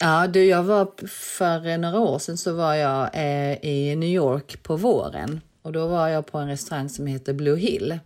[0.00, 4.62] Ja, du, jag var för några år sedan så var jag eh, i New York
[4.62, 7.98] på våren och då var jag på en restaurang som heter Blue Hill.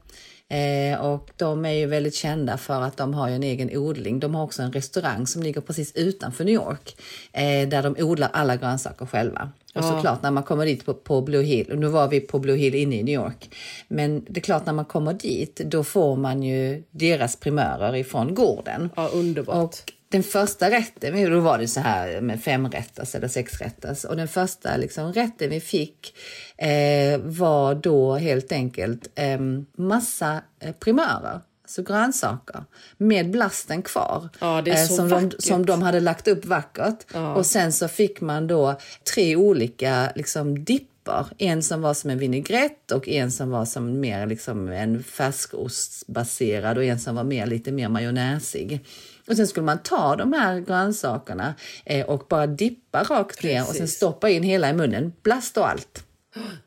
[0.53, 4.21] Eh, och de är ju väldigt kända för att de har en egen odling.
[4.21, 6.97] De har också en restaurang som ligger precis utanför New York
[7.33, 9.51] eh, där de odlar alla grönsaker själva.
[9.75, 12.39] Och såklart när man kommer dit på, på, Blue Hill, och nu var vi på
[12.39, 13.55] Blue Hill inne i New York,
[13.89, 18.35] men det är klart när man kommer dit då får man ju deras primörer ifrån
[18.35, 18.91] gården.
[18.97, 19.65] Ja, underbart.
[19.65, 24.29] Och den första rätten, då var det så här med femrätters eller sexrätters och den
[24.29, 26.15] första liksom, rätten vi fick
[26.57, 29.41] eh, var då helt enkelt eh,
[29.77, 30.43] massa
[30.81, 31.41] primörer
[31.81, 32.65] alltså grönsaker
[32.97, 34.29] med blasten kvar.
[34.39, 37.07] Ja, eh, som, de, som de hade lagt upp vackert.
[37.13, 37.35] Ja.
[37.35, 38.79] Och sen så fick man då
[39.15, 41.27] tre olika liksom, dippar.
[41.39, 46.79] En som var som en vinägrett och en som var som mer liksom en färskostbaserad
[46.79, 48.81] och en som var mer, lite mer majonnäsig.
[49.29, 51.55] Och sen skulle man ta de här grönsakerna
[51.85, 55.69] eh, och bara dippa rakt ner och sen stoppa in hela i munnen, blast och
[55.69, 56.05] allt.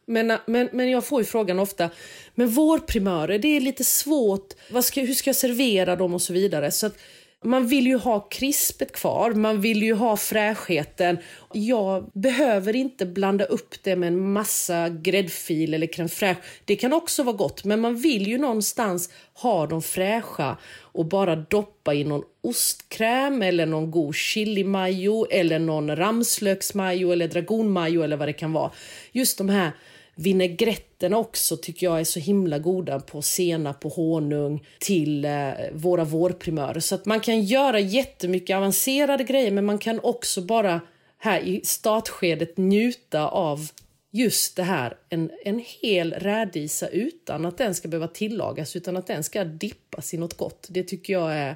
[0.06, 1.90] Men, men, men jag får ju frågan ofta,
[2.36, 6.34] men vårprimörer, det är lite svårt, vad ska, hur ska jag servera dem och så
[6.34, 6.72] vidare.
[6.72, 6.98] Så att,
[7.46, 11.18] man vill ju ha krispet kvar, man vill ju ha fräschheten.
[11.54, 16.42] Jag behöver inte blanda upp det med en massa gräddfil eller crème fraîche.
[16.66, 21.36] Det kan också vara gott, men man vill ju någonstans ha dem fräscha och bara
[21.36, 28.28] doppa i någon ostkräm eller någon god chilimajo eller någon ramslöksmajo eller dragonmajo eller vad
[28.28, 28.72] det kan vara.
[29.12, 29.72] Just de här
[30.16, 36.04] Vinägretterna också tycker jag är så himla goda på senap och honung till eh, våra
[36.04, 36.80] vårprimörer.
[36.80, 40.82] Så att man kan göra jättemycket avancerade grejer men man kan också bara
[41.18, 43.70] här i startskedet njuta av
[44.12, 49.08] just det här, en, en hel rädisa utan att den ska behöva tillagas utan att
[49.08, 50.68] den ska dippas i något gott.
[50.70, 51.56] Det tycker jag är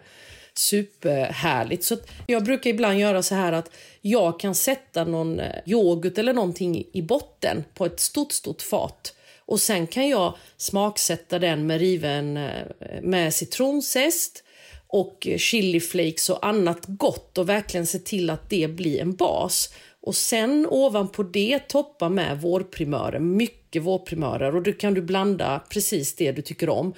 [0.59, 1.83] superhärligt.
[1.83, 6.33] Så jag brukar ibland göra så här att jag kan sätta någon eh, yoghurt eller
[6.33, 9.13] någonting i botten på ett stort, stort fat.
[9.45, 14.43] Och sen kan jag smaksätta den med riven eh, med citronzest
[14.87, 19.73] och chiliflakes och annat gott och verkligen se till att det blir en bas.
[20.01, 26.15] Och sen ovanpå det toppa med vårprimörer, mycket vårprimörer och då kan du blanda precis
[26.15, 26.93] det du tycker om.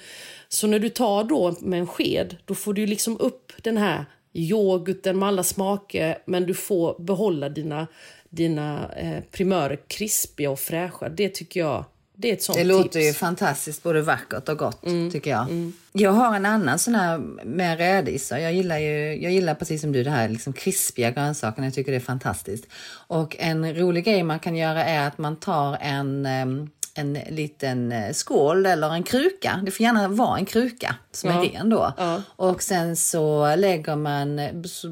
[0.48, 4.04] Så när du tar då med en sked, då får du liksom upp den här
[4.32, 7.86] yoghurten med alla smaker men du får behålla dina,
[8.30, 11.08] dina eh, primörer krispiga och fräscha.
[11.08, 11.84] Det tycker jag
[12.16, 13.06] det är ett sånt Det låter tips.
[13.06, 15.72] ju fantastiskt, både vackert och gott tycker jag.
[15.92, 18.38] Jag har en annan sån här med rädisor.
[18.38, 21.66] Jag gillar ju, jag gillar precis som du det här liksom krispiga grönsakerna.
[21.66, 22.66] Jag tycker det är fantastiskt.
[23.06, 26.26] Och en rolig grej man kan göra är att man tar en
[26.94, 29.60] en liten eh, skål eller en kruka.
[29.64, 31.92] Det får gärna vara en kruka som är ren då.
[32.36, 34.40] Och sen så lägger man,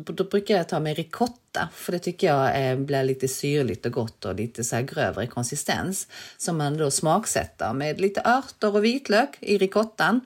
[0.04, 1.39] då brukar jag ta med ricotta
[1.74, 6.08] för det tycker jag eh, blir lite syrligt och gott och lite så grövre konsistens.
[6.36, 10.20] Som man då smaksätter med lite örter och vitlök i ricottan.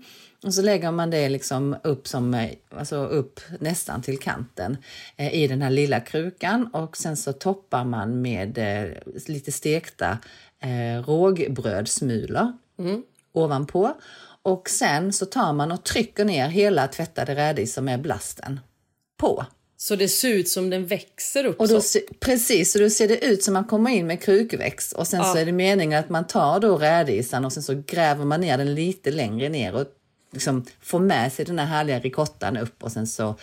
[0.44, 4.76] Och så lägger man det liksom upp, som, eh, alltså upp nästan till kanten
[5.16, 8.90] eh, i den här lilla krukan och sen så toppar man med eh,
[9.26, 10.18] lite stekta
[10.60, 12.52] eh, rågbrödssmulor
[13.32, 13.94] ovanpå.
[14.42, 18.60] Och sen så tar man och trycker ner hela tvättade rädisor med blasten
[19.16, 19.44] på.
[19.76, 21.98] Så det ser ut som den växer upp Och då, så.
[22.20, 25.36] precis, så då ser det ut som man kommer in med krukväxt och sen så
[25.36, 28.74] är det meningen att man tar då rädisan och sen så gräver man ner den
[28.74, 29.86] lite längre ner och
[30.32, 33.34] liksom får med sig den här härliga ricottan upp och sen så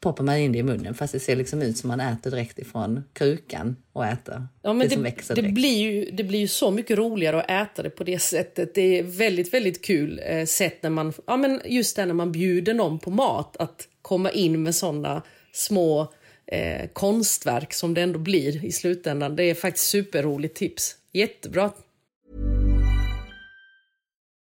[0.00, 2.58] poppar man in det i munnen fast det ser liksom ut som man äter direkt
[2.58, 6.38] ifrån krukan och äter Ja, men det, det, som växer det, blir ju, det blir
[6.38, 8.74] ju så mycket roligare att äta det på det sättet.
[8.74, 12.32] Det är väldigt, väldigt kul eh, sätt när man, ja, men just det när man
[12.32, 15.22] bjuder någon på mat att komma in med såna
[15.58, 16.12] små
[16.46, 19.36] eh, konstverk som det ändå blir i slutändan.
[19.36, 20.96] Det är faktiskt superroligt tips.
[21.12, 21.72] Jättebra.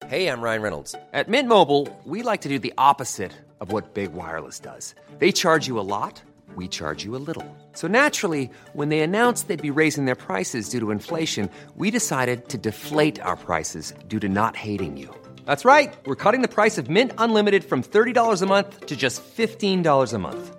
[0.10, 0.96] Hey, I'm Ryan Reynolds.
[1.12, 4.96] På Mint Mobile, we like to do the opposite of what Big Wireless does.
[5.20, 6.24] They charge you a lot,
[6.56, 7.46] we charge you a little.
[7.74, 12.48] So naturally, when they announced they'd be raising their prices due to inflation, we decided
[12.50, 15.10] to deflate our prices due to not hating you.
[15.46, 15.94] That's right.
[16.06, 20.18] We're cutting the price of Mint Unlimited from $30 a month to just $15 a
[20.18, 20.59] month.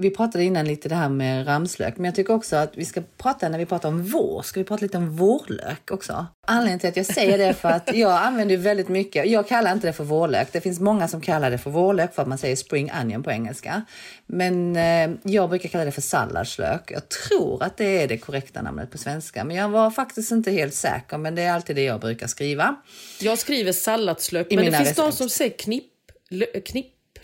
[0.00, 3.02] Vi pratade innan lite det här med ramslök, men jag tycker också att vi ska
[3.16, 6.26] prata när vi pratar om vår, ska vi prata lite om vårlök också.
[6.46, 9.72] Anledningen till att jag säger det är för att jag använder väldigt mycket, jag kallar
[9.72, 12.38] inte det för vårlök, det finns många som kallar det för vårlök för att man
[12.38, 13.82] säger spring onion på engelska.
[14.26, 16.90] Men eh, jag brukar kalla det för salladslök.
[16.90, 20.50] Jag tror att det är det korrekta namnet på svenska, men jag var faktiskt inte
[20.50, 22.76] helt säker, men det är alltid det jag brukar skriva.
[23.20, 25.92] Jag skriver salladslök, men det finns de som säger knipp,
[26.30, 26.46] lö,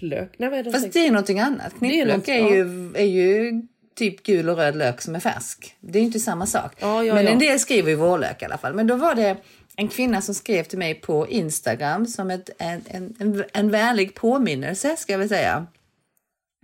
[0.04, 0.32] knipplök.
[0.38, 1.74] Nej, vad är det de Fast det är någonting annat.
[1.78, 3.52] Knipplök något- är, ju, är ju
[3.96, 5.76] typ gul och röd lök som är färsk.
[5.80, 6.72] Det är ju inte samma sak.
[6.78, 8.74] Ja, ja, Men en del skriver ju vårlök i alla fall.
[8.74, 9.36] Men då var det
[9.76, 14.14] en kvinna som skrev till mig på Instagram som ett, en, en, en, en vänlig
[14.14, 15.66] påminnelse ska jag väl säga.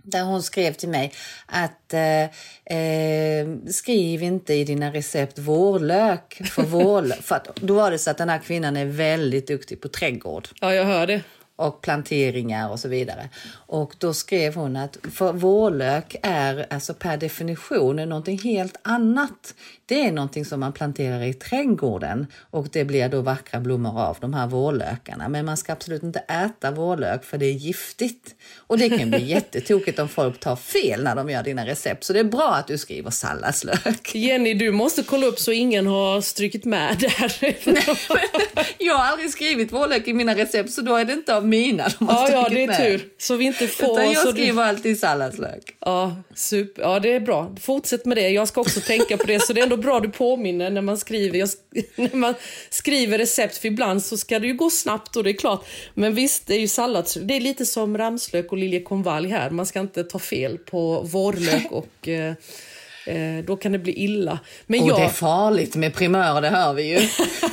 [0.03, 1.13] Där hon skrev till mig
[1.45, 2.23] att eh,
[2.77, 6.41] eh, skriv inte i dina recept vårlök.
[6.45, 7.21] För, vårlök.
[7.23, 10.73] för då var det så att den här kvinnan är väldigt duktig på trädgård Ja,
[10.73, 11.21] jag hör det.
[11.61, 13.29] Och planteringar och så vidare.
[13.53, 19.53] Och då skrev hon att för vårlök är alltså per definition någonting helt annat.
[19.85, 24.17] Det är någonting som man planterar i trädgården och det blir då vackra blommor av
[24.21, 25.29] de här vårlökarna.
[25.29, 28.35] Men man ska absolut inte äta vårlök för det är giftigt.
[28.57, 32.03] Och det kan bli jättetokigt om folk tar fel när de gör dina recept.
[32.03, 34.15] Så det är bra att du skriver salladslök.
[34.15, 37.55] Jenny, du måste kolla upp så ingen har strykit med där.
[38.83, 41.89] Jag har aldrig skrivit vårlök i mina recept så då är det inte av mina
[41.99, 42.77] de har ja, ja, det är med.
[42.77, 43.07] tur.
[43.17, 44.01] Så vi inte får...
[44.01, 45.75] Utan så jag du- skriver alltid salladslök.
[45.79, 46.81] Ja, super.
[46.81, 47.55] ja, det är bra.
[47.61, 48.29] Fortsätt med det.
[48.29, 49.39] Jag ska också tänka på det.
[49.39, 51.49] Så det är ändå bra du påminner när man skriver, jag,
[51.95, 52.33] när man
[52.69, 53.57] skriver recept.
[53.57, 55.65] För ibland så ska det ju gå snabbt och det är klart.
[55.93, 57.13] Men visst, det är ju sallads.
[57.13, 59.49] Det är lite som ramslök och liljekonvalj här.
[59.49, 62.33] Man ska inte ta fel på vårlök och eh,
[63.05, 64.39] eh, då kan det bli illa.
[64.65, 67.07] Men Och jag, det är farligt med primörer, det hör vi ju.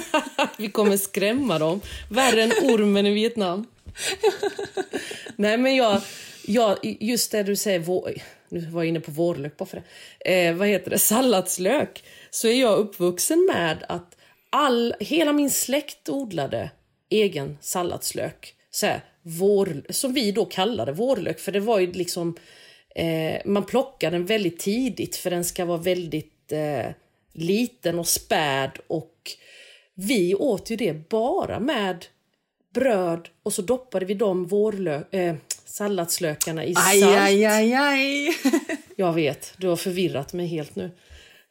[0.59, 1.81] vi kommer skrämma dem.
[2.11, 3.67] Värre än ormen i Vietnam.
[5.37, 6.01] Nej, men jag,
[6.47, 8.15] jag, just det du säger, vår,
[8.49, 9.83] nu var jag inne på vårlök bara för
[10.23, 10.49] det.
[10.49, 10.99] Eh, vad heter det?
[10.99, 12.05] Salladslök.
[12.31, 14.17] Så är jag uppvuxen med att
[14.51, 16.71] all, hela min släkt odlade
[17.11, 18.55] egen salladslök.
[18.71, 22.37] Så här, vår, som vi då kallade vårlök, för det var ju liksom...
[22.95, 26.91] Eh, man plockar den väldigt tidigt för den ska vara väldigt eh,
[27.33, 28.71] liten och späd.
[28.87, 29.31] Och
[29.95, 32.07] vi åt ju det bara med
[32.75, 37.17] bröd och så doppade vi de vårlök, eh, salladslökarna i Aj, salt.
[37.17, 38.29] aj, aj, aj.
[38.97, 40.91] Jag vet, du har förvirrat mig helt nu.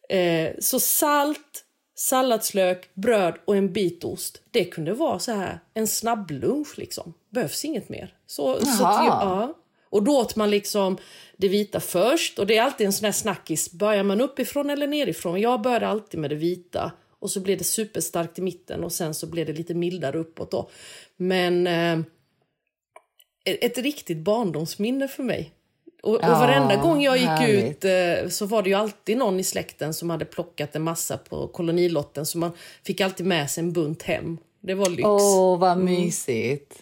[0.09, 1.63] Eh, så salt,
[1.95, 4.41] salladslök, bröd och en bit ost.
[4.51, 7.13] Det kunde vara så här en snabblunch liksom.
[7.29, 8.13] Behövs inget mer.
[8.25, 9.53] Så, så ja.
[9.89, 10.97] Och då åt man liksom
[11.37, 12.39] det vita först.
[12.39, 13.71] Och det är alltid en sån här snackis.
[13.71, 15.41] Börjar man uppifrån eller nerifrån?
[15.41, 16.91] Jag började alltid med det vita.
[17.19, 20.51] Och så blev det superstarkt i mitten och sen så blev det lite mildare uppåt
[20.51, 20.69] då.
[21.17, 21.99] Men eh,
[23.45, 25.51] ett riktigt barndomsminne för mig.
[26.03, 27.85] Och, och Ja, varenda gång jag gick härligt.
[27.85, 31.17] ut eh, så var det ju alltid någon i släkten som hade plockat en massa
[31.17, 32.51] på kolonilotten så man
[32.83, 34.37] fick alltid med sig en bunt hem.
[34.61, 35.03] Det var lyx.
[35.05, 36.81] Åh, vad mysigt.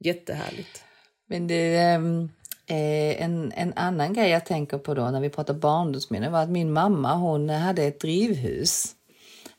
[0.00, 0.82] Jättehärligt.
[1.28, 2.30] Men det, ehm,
[2.66, 6.50] eh, en, en annan grej jag tänker på då när vi pratar barndomsminnen var att
[6.50, 8.95] min mamma hon hade ett drivhus.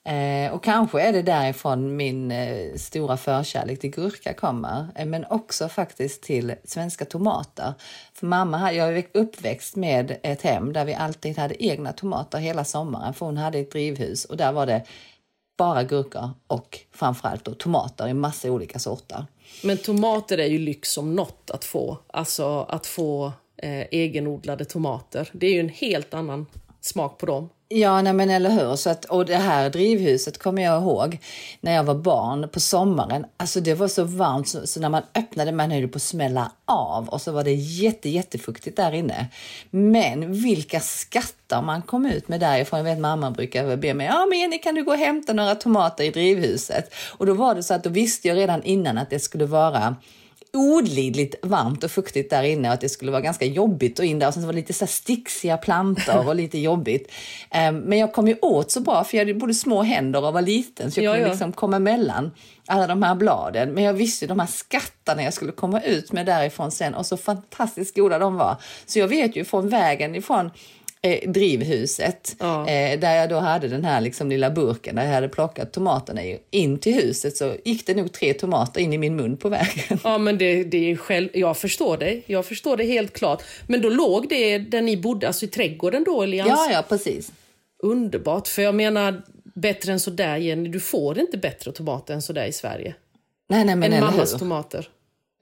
[0.08, 4.88] Eh, och kanske är det därifrån min eh, stora förkärlek till gurka kommer.
[4.96, 7.74] Eh, men också faktiskt till svenska tomater.
[8.14, 12.64] För mamma, jag är uppväxt med ett hem där vi alltid hade egna tomater hela
[12.64, 13.14] sommaren.
[13.14, 14.84] För hon hade ett drivhus och där var det
[15.58, 19.26] bara gurkor och framförallt då tomater i massa olika sorter.
[19.64, 21.98] Men tomater är ju lyx som något att få.
[22.08, 25.30] Alltså att få eh, egenodlade tomater.
[25.34, 26.46] Det är ju en helt annan
[26.82, 27.50] smak på dem.
[27.70, 28.76] Ja, nej men eller hur.
[28.76, 31.18] Så att, och det här drivhuset kommer jag ihåg
[31.62, 33.26] när jag var barn på sommaren.
[33.38, 36.52] Alltså det var så varmt så, så när man öppnade man höll på att smälla
[36.66, 39.28] av och så var det jätte, jättefuktigt där inne.
[39.70, 42.80] Men vilka skattar man kom ut med därifrån.
[42.80, 45.56] Jag vet mamma brukar be mig, ja men Jenny kan du gå och hämta några
[45.56, 46.94] tomater i drivhuset?
[47.18, 49.96] Och då var det så att då visste jag redan innan att det skulle vara
[50.54, 54.20] olidligt varmt och fuktigt där inne och att det skulle vara ganska jobbigt att in
[54.20, 57.12] där och sen var det lite så sticksiga plantor och lite jobbigt.
[57.52, 60.34] Ehm, men jag kom ju åt så bra för jag hade både små händer och
[60.34, 62.32] var liten så jag Ja, kunde liksom komma emellan
[62.66, 63.72] alla de här bladen.
[63.72, 67.06] Men jag visste ju de här skatterna jag skulle komma ut med därifrån sen och
[67.06, 68.56] så fantastiskt goda de var.
[68.86, 70.52] Så jag vet ju från vägen ifrån
[71.12, 72.70] eh, drivhuset Ja.
[72.70, 76.24] eh, där jag då hade den här liksom lilla burken där jag hade plockat tomaterna
[76.24, 76.40] i.
[76.52, 80.00] In till huset så gick det nog tre tomater in i min mun på vägen.
[80.04, 82.24] Ja, men det, det är själv, jag förstår dig.
[82.26, 83.44] Jag förstår det helt klart.
[83.68, 86.22] Men då låg det där ni bodde, alltså i trädgården då?
[86.24, 87.32] Eller Ja, ja, precis.
[87.84, 88.48] Underbart.
[88.48, 89.22] För jag menar,
[89.56, 92.96] bättre än så där Jenny, du får inte bättre tomater än så där i Sverige.
[93.50, 94.40] Nej, nej, men än eller mammas hur?
[94.40, 94.88] tomater.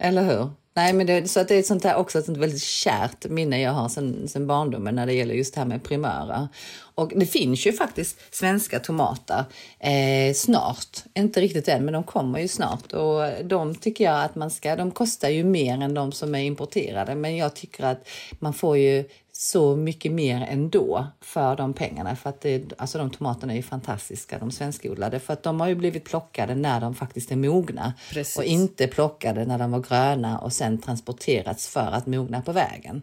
[0.04, 0.50] Eller hur?
[0.78, 3.26] Nej, men det, så att det är ett sånt här också ett sånt väldigt kärt
[3.26, 6.48] minne jag har sen, sen barndomen när det gäller just det här med primörer.
[6.96, 9.46] Och det finns ju faktiskt svenska tomater
[9.80, 11.04] eh, snart.
[11.14, 12.94] Inte riktigt än, men de kommer ju snart.
[12.94, 16.44] Och de tycker jag att man ska, de kostar ju mer än de som är
[16.44, 17.16] importerade.
[17.16, 18.08] Men jag tycker att
[18.40, 19.04] man får ju
[19.38, 22.16] så mycket mer ändå för de pengarna.
[22.16, 25.20] För att det, alltså de tomaterna är ju fantastiska, de svenskodlade.
[25.20, 27.94] För att de har ju blivit plockade när de faktiskt är mogna.
[28.12, 28.38] Precis.
[28.38, 33.02] Och inte plockade när de var gröna och sen transporterats för att mogna på vägen.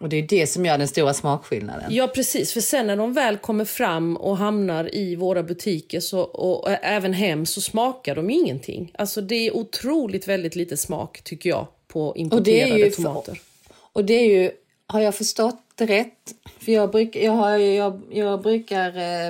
[0.00, 1.94] Och det är det som gör den stora smakskillnaden.
[1.94, 2.52] Ja, precis.
[2.52, 7.12] För sen när de väl kommer fram och hamnar i våra butiker så, och, även
[7.12, 8.92] hem så smakar de ju ingenting.
[8.98, 12.90] Alltså det är otroligt väldigt lite smak tycker jag på Och det importerade är ju
[12.90, 13.40] tomater.
[13.92, 14.50] Och det är ju,
[14.86, 16.34] har jag förstått det rätt?
[16.58, 19.26] För jag, bruk, jag, har, jag, jag brukar eh,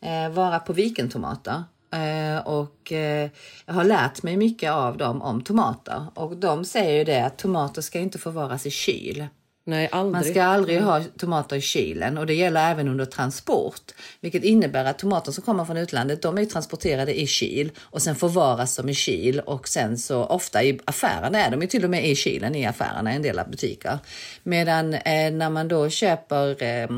[0.00, 1.64] eh, vara på vikentomater.
[1.92, 3.30] Eh, och eh,
[3.66, 6.06] jag har lärt mig mycket av dem om tomater.
[6.14, 9.26] Och de säger ju det att tomater ska inte förvaras i kyl.
[9.68, 10.12] Nej, aldrig.
[10.12, 13.92] Man ska aldrig ha tomater i kylen och det gäller även under transport.
[14.20, 18.14] Vilket innebär att tomater som kommer från utlandet, de är transporterade i kyl och sen
[18.16, 21.90] förvaras de i kyl och sen så ofta i affärerna är de ju till och
[21.90, 23.98] med i kylen i affärerna i en del av butiker.
[24.42, 26.88] Medan eh, när man då köper eh,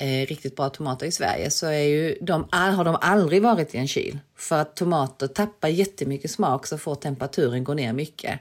[0.00, 3.78] eh, riktigt bra tomater i Sverige så är ju de, har de aldrig varit i
[3.78, 4.18] en kyl.
[4.36, 8.40] För att tomater tappar jättemycket smak så får temperaturen gå ner mycket.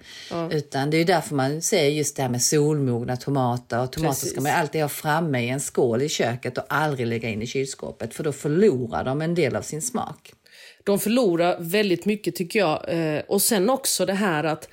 [0.51, 3.83] Utan det är därför man säger just det här med solmogna tomater.
[3.83, 4.31] Och tomater Precis.
[4.31, 7.47] ska man alltid ha framme i en skål i köket och aldrig lägga in i
[7.47, 8.13] kylskåpet.
[8.13, 10.33] För då förlorar de en del av sin smak.
[10.83, 12.85] De förlorar väldigt mycket tycker jag.
[12.87, 14.69] Eh, och sen också det här att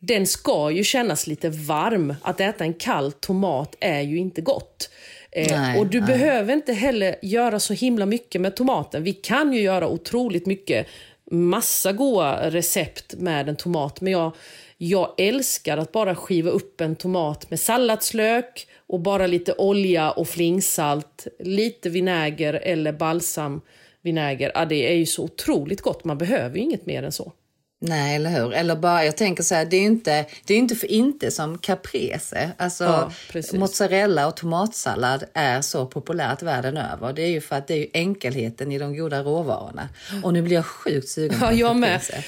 [0.00, 2.14] den ska ju kännas lite varm.
[2.22, 4.90] Att äta en kall tomat är ju inte gott.
[5.36, 6.06] Eh, Nej, och du nej.
[6.06, 9.02] behöver inte heller göra så himla mycket med tomaten.
[9.02, 10.86] Vi kan ju göra otroligt mycket,
[11.30, 14.00] massa goda recept med en tomat.
[14.00, 14.32] Men jag,
[14.76, 20.28] jag älskar att bara skiva upp en tomat med salladslök och bara lite olja och
[20.28, 23.60] flingsalt, lite vinäger eller balsam
[24.02, 24.52] vinäger.
[24.54, 26.04] Ja, det är ju så otroligt gott.
[26.04, 27.32] Man behöver ju inget mer än så.
[27.80, 28.52] Nej, eller hur?
[28.52, 31.30] Eller bara, jag tänker så här, det är ju inte, det är inte för inte
[31.30, 32.50] som caprese.
[32.56, 37.12] Alltså, Ja, mozzarella och tomatsallad är så populärt världen över.
[37.12, 39.88] Det är ju för att det är enkelheten i de goda råvarorna.
[40.22, 42.00] Och nu blir jag sjukt sugen Ja, på med.
[42.00, 42.24] caprese.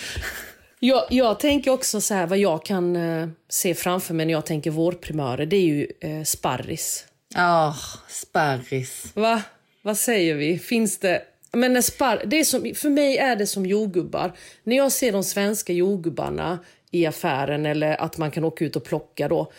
[0.81, 4.47] Jag, jag tänker också så här, vad jag kan eh, se framför mig när jag
[4.47, 7.05] tänker vårprimörer, det är ju eh, sparris.
[7.35, 7.77] Ja,
[8.09, 9.07] sparris.
[9.15, 9.43] Va?
[9.83, 10.59] Vad säger vi?
[10.59, 11.23] Finns det...
[11.53, 12.23] Men en spar...
[12.27, 14.33] det är som, för mig är det som jordgubbar.
[14.65, 16.59] När jag ser de svenska jordgubbarna
[16.91, 19.53] i affären eller att man kan åka ut och plocka då.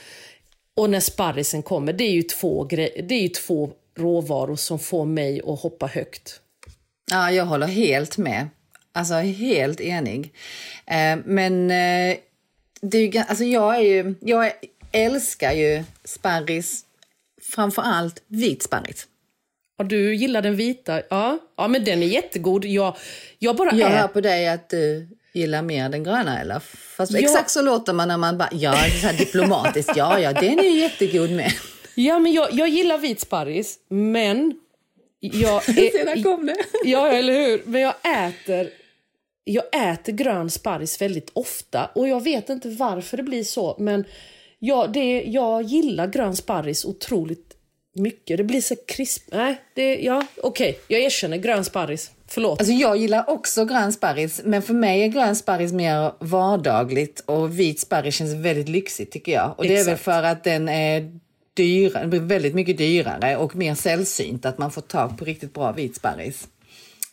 [0.76, 2.90] Och när sparrisen kommer, det är ju två, gre...
[3.04, 6.42] det är ju två råvaror som får mig att hoppa högt.
[7.12, 8.48] Ja, jag håller helt med.
[8.92, 10.34] Alltså helt enig.
[10.86, 12.18] Eh, men eh,
[12.82, 14.52] det är ju, alltså, jag, är ju, jag
[14.92, 16.86] älskar ju sparris,
[17.42, 19.08] framför allt vit sparris.
[19.80, 21.02] Ja, du gillar den vita?
[21.10, 22.66] Ja, ja men den är jättegod.
[22.66, 22.98] Jag,
[23.40, 26.60] jag bara Jag hör på dig att du gillar mer den gröna eller?
[26.98, 27.20] Fast Ja.
[27.20, 28.72] exakt så låter man när man bara, ja,
[29.02, 31.52] så här diplomatiskt, ja, ja, den är ju jättegod med.
[31.96, 34.54] Ja, men jag, jag gillar vit sparris, men...
[35.20, 36.56] Jag är, kom det.
[36.86, 37.62] ja, eller hur?
[37.66, 37.94] Men jag
[38.28, 38.70] äter,
[39.44, 41.90] jag äter grön sparris väldigt ofta.
[41.96, 44.06] Och jag vet inte varför det blir så, men
[44.60, 47.49] jag, det, jag gillar grön sparris otroligt
[48.00, 48.38] mycket.
[48.38, 49.24] Det blir så krisp...
[49.32, 50.80] Nej, det, ja, okej.
[50.88, 52.12] Jag erkänner grön sparris.
[52.28, 52.60] Förlåt.
[52.60, 57.60] Alltså jag gillar också grön sparris, men för mig är grön sparris mer vardagligt och
[57.60, 59.54] vit sparris känns väldigt lyxigt tycker jag.
[59.58, 61.20] Och det är väl för att den är
[61.54, 65.54] dyrare, den blir väldigt mycket dyrare och mer sällsynt att man får tag på riktigt
[65.54, 66.47] bra vit sparris.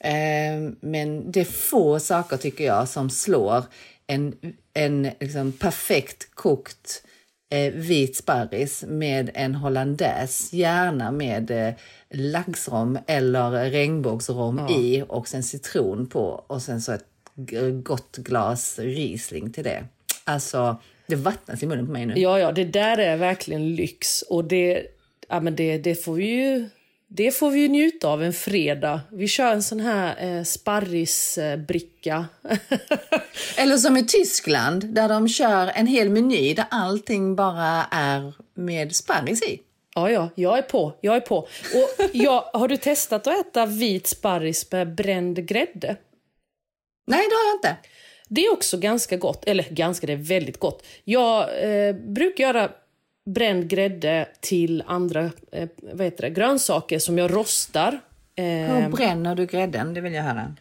[0.01, 3.65] Eh, men det är få saker tycker jag som slår
[4.07, 4.35] en,
[4.75, 7.03] en liksom perfekt kokt
[7.51, 11.75] eh, vit sparris med en hollandaise, gärna med eh,
[12.11, 17.05] laxrom eller regnbågsrom i och sen citron på och sen så ett
[17.83, 19.85] gott glas Riesling till det.
[20.25, 20.77] Alltså,
[21.07, 22.15] det vattnas i munnen på mig nu.
[22.17, 24.23] Ja, ja, det där är verkligen lyx.
[24.23, 24.87] Och det,
[25.29, 26.69] ja, men det, det, får vi ju,
[27.09, 29.01] det får vi ju njuta av en fredag.
[29.13, 32.27] Vi kör en sån här eh, sparrisbricka.
[33.57, 38.97] Eller som i Tyskland där de kör en hel meny där allting bara är med
[38.97, 39.61] sparris i.
[39.95, 40.93] ja, ja, jag är på.
[41.01, 41.37] Jag är på.
[41.39, 45.97] Och jag, har du testat att äta vit sparris med bränd grädde?
[47.07, 47.77] Nej, det har jag inte.
[48.29, 49.45] Det är också ganska gott.
[49.45, 50.87] Eller ganska, det är väldigt gott.
[51.05, 52.71] Jag eh, brukar göra
[53.27, 58.01] bränd grädde till andra eh, vad heter det, grönsaker som jag rostar.
[58.37, 59.95] Eh, Hur bränner du grädden?
[59.95, 60.55] Det vill jag höra.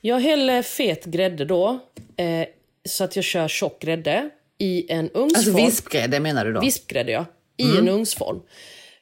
[0.00, 1.78] Jag häller fet grädde då,
[2.16, 2.46] eh,
[2.88, 5.30] så att jag kör tjock grädde i en ugnsform.
[5.34, 6.60] Alltså vispgrädde menar du då?
[6.60, 7.24] Vispgrädde, ja.
[7.56, 8.40] I en ugnsform.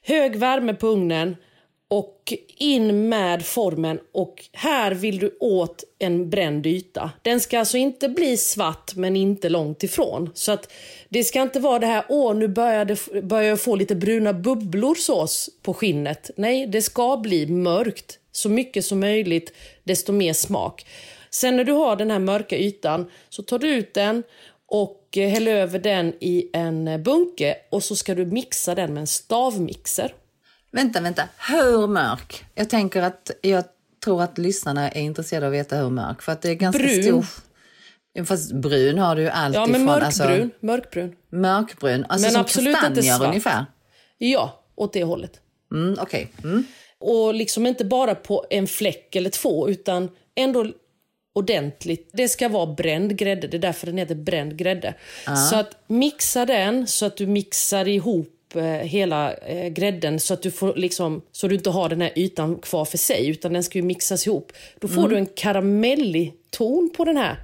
[0.01, 1.35] Hög värme på ugnen
[1.93, 3.99] och in med formen.
[4.11, 7.11] Och här vill du åt en bränd yta.
[7.21, 10.29] Den ska alltså inte bli svart, men inte långt ifrån.
[10.33, 10.71] Så att
[11.09, 14.33] det ska inte vara det här, åh, nu börjar, det, börjar jag få lite bruna
[14.33, 16.31] bubblor sås på skinnet.
[16.35, 18.19] Nej, det ska bli mörkt.
[18.31, 20.85] Så mycket som möjligt, desto mer smak.
[21.29, 24.23] Sen när du har den här mörka ytan så tar du ut den
[24.67, 28.93] och eh, häller över den i en eh, bunke och så ska du mixa den
[28.93, 30.13] med en stavmixer.
[30.73, 31.23] Vänta, vänta.
[31.49, 32.45] Hur mörk?
[32.55, 33.63] Jag tänker att jag
[34.03, 36.21] tror att lyssnarna är intresserade av att veta hur mörk.
[36.21, 37.03] För att det är ganska Brun.
[37.03, 37.25] stor...
[38.25, 40.05] Fast brun har du ju allt Ja, men mörkbrun.
[40.05, 41.15] Alltså, mörkbrun.
[41.29, 42.05] mörkbrun.
[42.09, 43.27] Alltså Men som absolut inte kastanjer svart.
[43.27, 43.65] ungefär.
[44.17, 45.39] Ja, åt det hållet.
[45.71, 46.31] Mm, Okej.
[46.43, 46.63] Mm.
[46.99, 50.67] Och liksom inte bara på en fläck eller två, utan ändå
[51.35, 52.09] ordentligt.
[52.13, 54.93] Det ska vara bränd grädde, det är därför den heter bränd grädde.
[55.49, 60.41] Så att mixa den så att du mixar ihop eh, hela eh, grädden så att
[60.41, 63.63] du får liksom så du inte har den här ytan kvar för sig utan den
[63.63, 64.51] ska ju mixas ihop.
[64.79, 67.37] Då får du en karamellig ton på den här.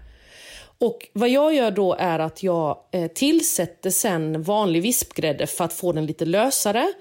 [0.77, 5.73] Och vad jag gör då är att jag eh, tillsätter sen vanlig vispgrädde för att
[5.73, 6.93] få den lite lösare.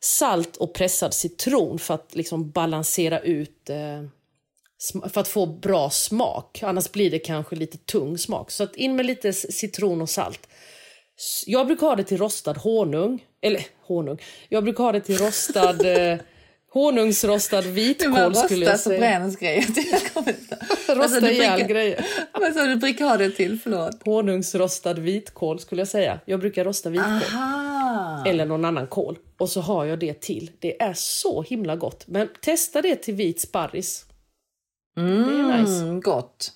[0.00, 3.70] Salt och pressad citron för att liksom balansera ut
[5.12, 6.62] för att få bra smak.
[6.62, 8.50] Annars blir det kanske lite tung smak.
[8.50, 10.48] Så att in med lite citron och salt.
[11.46, 13.24] Jag brukar ha det till rostad honung.
[13.42, 14.18] Eller honung.
[14.48, 16.18] Jag brukar ha det till rostad eh,
[16.72, 19.28] honungsrostad Det var vitkål skulle jag säga.
[19.40, 20.12] grejer.
[20.14, 22.06] Kommer inte- Vad sa Rosta du ihjäl brukar- grejer.
[22.32, 23.60] Vad sa du brukar ha det till?
[23.62, 24.02] Förlåt.
[24.04, 26.20] Honungsrostad vitkål skulle jag säga.
[26.24, 27.10] Jag brukar rosta vitkål.
[27.34, 28.24] Aha.
[28.26, 29.18] Eller någon annan kål.
[29.38, 30.50] Och så har jag det till.
[30.58, 32.04] Det är så himla gott.
[32.06, 34.04] Men testa det till vit sparris.
[34.94, 35.82] Det är nice.
[35.82, 36.52] Mm, gott.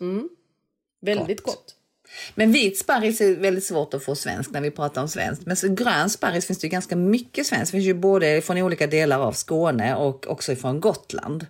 [1.01, 1.55] Väldigt gott.
[1.55, 1.76] gott.
[2.35, 5.47] Men vit sparris är väldigt svårt att få svensk när vi pratar om svenskt.
[5.47, 7.73] Men så grön sparris finns det ju ganska mycket svenskt.
[7.73, 11.47] Det finns ju både från olika delar av Skåne och också från Gotland.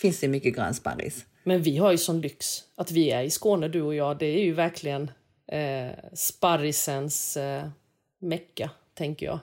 [0.00, 1.24] Finns det mycket grön sparris.
[1.44, 4.18] Men vi har ju sån lyx att vi är i Skåne, du och jag.
[4.18, 5.10] Det är ju verkligen
[5.52, 7.68] eh, sparrisens eh,
[8.20, 9.38] mecka, tänker jag.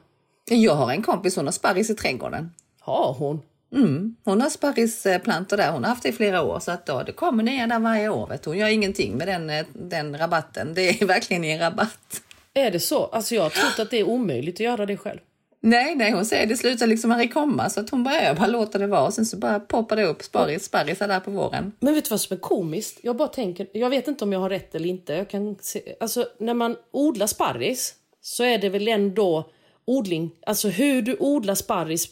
[0.49, 2.51] Jag har en kompis, hon har sparris i trädgården.
[2.79, 3.41] Har hon?
[3.73, 4.15] Mm.
[4.23, 7.11] Hon har sparrisplantor där, hon har haft det i flera år så att då, det
[7.11, 8.27] kommer nya där varje år.
[8.27, 10.73] Vet hon gör ingenting med den, eh, den rabatten.
[10.73, 12.21] Det är verkligen en rabatt.
[12.53, 13.05] Är det så?
[13.05, 15.19] Alltså jag har trott att det är omöjligt att göra det själv.
[15.65, 18.79] Nej, nej, hon säger det slutar liksom aldrig komma så att hon bara, bara låter
[18.79, 21.71] det vara och sen så bara poppar det upp sparris, sparrisar där på våren.
[21.79, 22.99] Men vet du vad som är komiskt?
[23.03, 25.13] Jag bara tänker, jag vet inte om jag har rätt eller inte.
[25.13, 29.49] Jag kan se, alltså när man odlar sparris så är det väl ändå
[29.85, 32.07] odling, alltså hur du odlar sparris,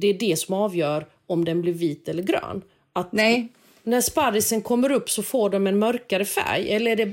[0.00, 2.62] det är det som avgör om den blir vit eller grön.
[2.92, 3.48] Att Nej,
[3.82, 7.12] när sparrisen kommer upp så får de en mörkare färg, eller är det,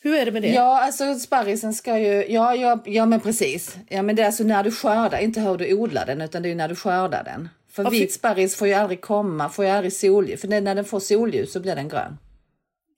[0.00, 0.48] hur är det med det?
[0.48, 2.26] Ja, alltså sparrisen ska ju...
[2.28, 3.76] Ja, ja, ja men precis.
[3.88, 6.50] Ja, men det är alltså när du skördar, inte hur du odlar den, utan det
[6.50, 7.48] är när du skördar den.
[7.72, 10.40] För Ja, vit sparris får ju aldrig komma, får ju aldrig solljus.
[10.40, 12.18] För när den får solljus så blir den grön.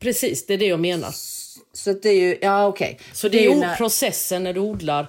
[0.00, 1.10] Precis, det är det jag menar.
[1.72, 2.98] Så det är ju, ja okej.
[3.12, 5.06] Så det är ju när- processen när du odlar,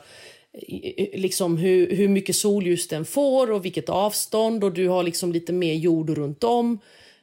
[1.13, 5.53] liksom hur, hur mycket solljus den får och vilket avstånd och du har liksom lite
[5.53, 6.79] mer jord runt om.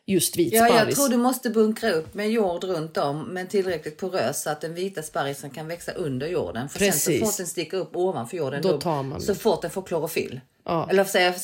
[0.07, 0.97] Just vit Ja, jag sparris.
[0.97, 4.75] tror du måste bunkra upp med jord runt om, men tillräckligt porös så att den
[4.75, 6.69] vita sparrisen kan växa under jorden.
[6.69, 7.21] För sen Precis.
[7.21, 10.41] så fort den sticker upp ovanför jorden, Då tar man så fort den får klorofyll.
[10.65, 10.87] Ja.
[10.91, 11.35] Eller säga,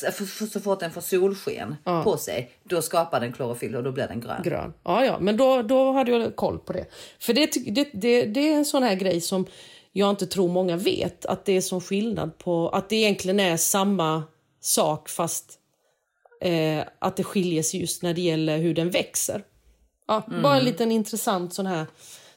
[0.51, 4.19] så fort den får solsken på sig, då skapar den klorofyll och då blir den
[4.19, 4.41] grön.
[4.43, 4.73] grön.
[4.83, 6.85] Ja, ja, men då, då hade jag koll på det.
[7.19, 9.45] För det, det, det, det är en sån här grej som
[9.91, 11.25] jag inte tror många vet.
[11.25, 14.23] Att det är som skillnad på att det egentligen är samma
[14.59, 15.59] sak fast
[16.41, 19.43] eh, att det skiljer sig just när det gäller hur den växer.
[20.07, 21.85] Ja, Bara en liten intressant sån här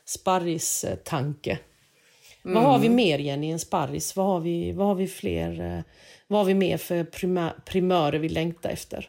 [0.04, 1.58] sparris-tanke.
[2.42, 4.16] Vad har vi mer Jenny än sparris?
[4.16, 5.60] Vad har vi, vad har vi fler?
[5.60, 5.82] Eh,
[6.26, 7.04] vad har vi mer för
[7.64, 9.08] primörer vi längtar efter?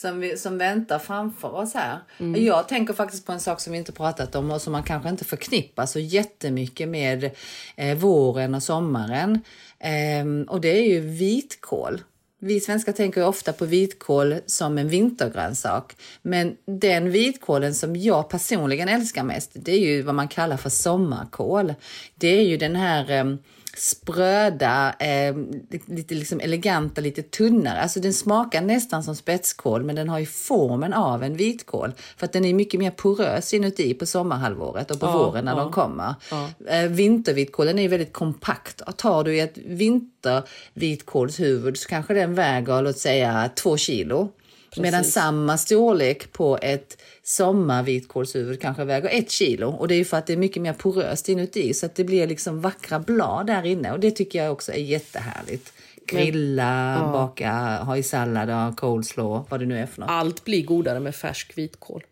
[0.00, 1.98] Som, vi, som väntar framför oss här.
[2.36, 5.08] Jag tänker faktiskt på en sak som vi inte pratat om och som man kanske
[5.08, 7.30] inte förknippar så jättemycket med
[7.76, 9.40] eh, våren och sommaren.
[9.78, 12.00] Ehm, och det är ju vitkål.
[12.40, 15.96] Vi svenskar tänker ju ofta på vitkål som en vintergrönsak.
[16.22, 20.70] Men den vitkålen som jag personligen älskar mest, det är ju vad man kallar för
[20.70, 21.74] sommarkål.
[22.14, 23.38] Det är ju den här ehm,
[23.78, 25.36] spröda, eh,
[25.86, 27.80] lite liksom eleganta, lite tunnare.
[27.80, 31.92] Alltså den smakar nästan som spetskål men den har ju formen av en vitkål.
[32.16, 35.52] För att den är mycket mer porös inuti på sommarhalvåret och på Ja, våren när
[35.52, 35.58] ja.
[35.58, 36.14] de kommer.
[36.68, 38.82] Eh, vintervitkålen är ju väldigt kompakt.
[38.96, 44.32] Tar du ett vintervitkålshuvud så kanske den väger låt säga två kilo.
[44.76, 49.68] Medan samma storlek på ett sommarvitkålshuvud kanske väger ett kilo.
[49.70, 52.04] Och det är ju för att det är mycket mer poröst inuti så att det
[52.04, 53.92] blir liksom vackra blad där inne.
[53.92, 55.72] Och det tycker jag också är jättehärligt.
[56.06, 57.50] Grilla, baka,
[57.82, 60.10] ha i sallad, ha coleslaw, vad det nu är för något.
[60.10, 62.04] Allt blir godare med färsk vitkål.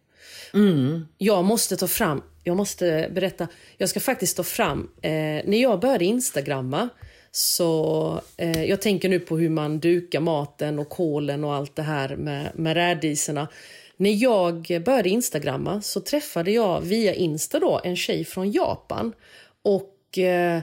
[1.18, 5.10] Jag måste ta fram, jag måste berätta, jag ska faktiskt ta fram, eh,
[5.44, 6.88] när jag började instagramma
[7.30, 11.82] så eh, jag tänker nu på hur man dukar maten och kålen och allt det
[11.82, 13.48] här med, med rädisorna.
[13.96, 19.12] När jag började instagramma så träffade jag via Insta då en tjej från Japan
[19.62, 20.60] och eh,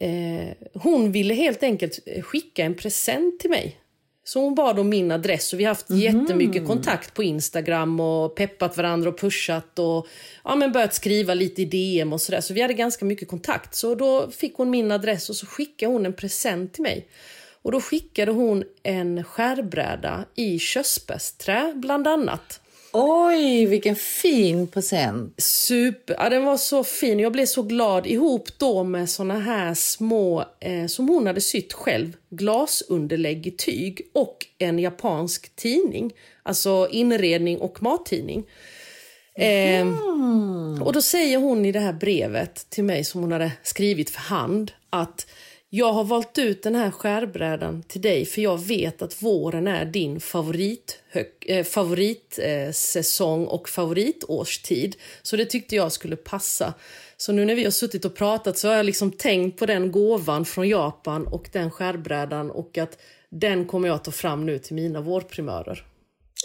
[0.00, 3.76] eh, hon ville helt enkelt skicka en present till mig.
[4.24, 8.34] Så hon bad om min adress och vi har haft jättemycket kontakt på Instagram och
[8.34, 10.06] peppat varandra och pushat och
[10.44, 12.40] ja, men börjat skriva lite i DM och sådär.
[12.40, 13.74] Så vi hade ganska mycket kontakt.
[13.74, 17.08] Så då fick hon min adress och så skickade hon en present till mig.
[17.62, 22.60] Och då skickade hon en skärbräda i körsbärsträ bland annat.
[23.00, 25.42] Oj, vilken fin present!
[25.42, 27.20] Super, ja, den var så fin.
[27.20, 31.72] Jag blev så glad ihop då med såna här små, eh, som hon hade sytt
[31.72, 36.12] själv, glasunderlägg i tyg och en japansk tidning.
[36.42, 38.44] Alltså inredning och mattidning.
[39.34, 39.86] Eh,
[40.82, 44.20] och då säger hon i det här brevet till mig som hon hade skrivit för
[44.20, 45.26] hand att
[45.70, 49.84] jag har valt ut den här skärbrädan till dig för jag vet att våren är
[49.84, 51.02] din favoritsäsong
[51.46, 54.96] eh, favorit, eh, och favoritårstid.
[55.22, 56.74] Så det tyckte jag skulle passa.
[57.16, 59.92] Så nu när vi har suttit och pratat så har jag liksom tänkt på den
[59.92, 62.98] gåvan från Japan och den skärbrädan och att
[63.30, 65.84] den kommer jag ta fram nu till mina vårprimörer.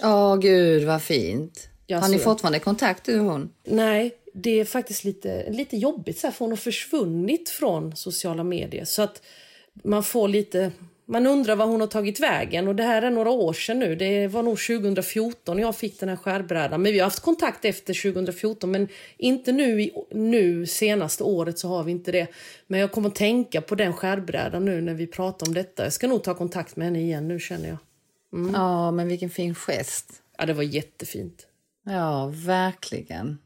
[0.03, 1.69] Åh gud vad fint!
[1.87, 3.49] Ja, har ni fortfarande kontakt du och hon?
[3.67, 8.43] Nej, det är faktiskt lite, lite jobbigt så här, för hon har försvunnit från sociala
[8.43, 8.85] medier.
[8.85, 9.21] Så att
[9.83, 10.71] man får lite...
[11.05, 12.67] Man undrar var hon har tagit vägen.
[12.67, 13.95] Och Det här är några år sedan nu.
[13.95, 16.81] Det var nog 2014 jag fick den här skärbrädan.
[16.81, 18.71] Men vi har haft kontakt efter 2014.
[18.71, 22.27] Men inte nu, nu senaste året så har vi inte det.
[22.67, 25.83] Men jag kommer att tänka på den skärbrädan nu när vi pratar om detta.
[25.83, 27.77] Jag ska nog ta kontakt med henne igen nu känner jag.
[28.53, 30.21] Ja, men vilken fin gest.
[30.37, 31.47] Ja, det var jättefint.
[31.85, 33.37] Ja, verkligen.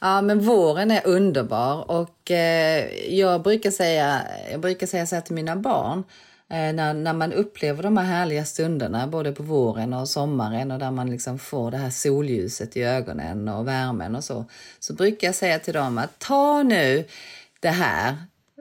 [0.00, 5.22] Ja, men våren är underbar och eh, jag brukar säga, jag brukar säga så här
[5.22, 6.04] till mina barn.
[6.50, 10.78] Eh, när, när man upplever de här härliga stunderna både på våren och sommaren och
[10.78, 14.44] där man liksom får det här solljuset i ögonen och värmen och så.
[14.78, 17.04] Så brukar jag säga till dem att ta nu
[17.60, 18.16] det här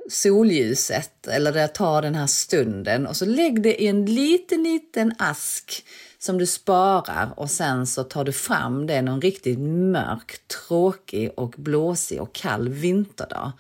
[0.10, 5.84] solljuset eller ta den här stunden och så lägg det i en liten, liten ask
[6.20, 11.54] som du sparar och sen så tar du fram det någon riktigt mörk, tråkig och
[11.58, 13.52] blåsig och kall vinterdag.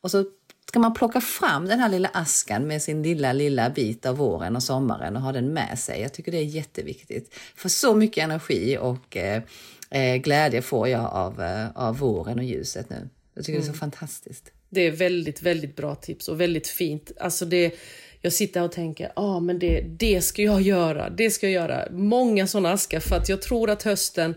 [0.00, 0.24] Och så
[0.68, 4.56] ska man plocka fram den här lilla askan med sin lilla, lilla bit av våren
[4.56, 6.00] och sommaren och ha den med sig.
[6.00, 7.34] Jag tycker det är jätteviktigt.
[7.56, 9.42] För så mycket energi och eh,
[9.90, 13.08] eh glädje får jag av, eh, av våren och ljuset nu.
[13.34, 13.66] Jag tycker mm.
[13.66, 13.90] det är så mm.
[13.90, 14.50] fantastiskt.
[14.68, 17.12] Det är väldigt, väldigt bra tips och väldigt fint.
[17.20, 17.74] Alltså det,
[18.24, 21.52] jag sitter och tänker, ja ah, men det, det ska jag göra, det ska jag
[21.52, 21.88] göra.
[21.90, 24.34] Många sådana askar för att jag tror att hösten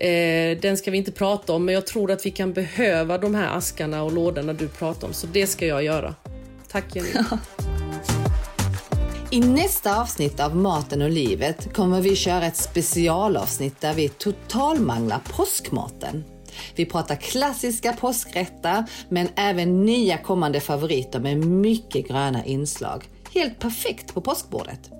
[0.00, 3.34] Eh, den ska vi inte prata om, men jag tror att vi kan behöva de
[3.34, 6.14] här askarna och lådorna du pratar om, så det ska jag göra.
[6.68, 7.08] Tack Jenny.
[9.30, 15.20] I nästa avsnitt av Maten och livet kommer vi köra ett specialavsnitt där vi totalmanglar
[15.36, 16.24] påskmaten.
[16.74, 23.08] Vi pratar klassiska påskrätter, men även nya kommande favoriter med mycket gröna inslag.
[23.34, 24.90] Helt perfekt på påskbordet.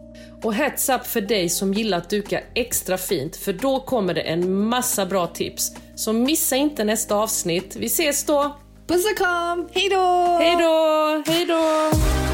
[0.42, 4.20] Och heads up för dig som gillar att duka extra fint, för då kommer det
[4.20, 5.72] en massa bra tips.
[5.94, 7.76] Så missa inte nästa avsnitt.
[7.76, 8.56] Vi ses då!
[8.86, 9.68] Puss och kram!
[9.72, 10.38] Hejdå!
[10.40, 11.22] Hejdå!
[11.26, 12.33] Hejdå!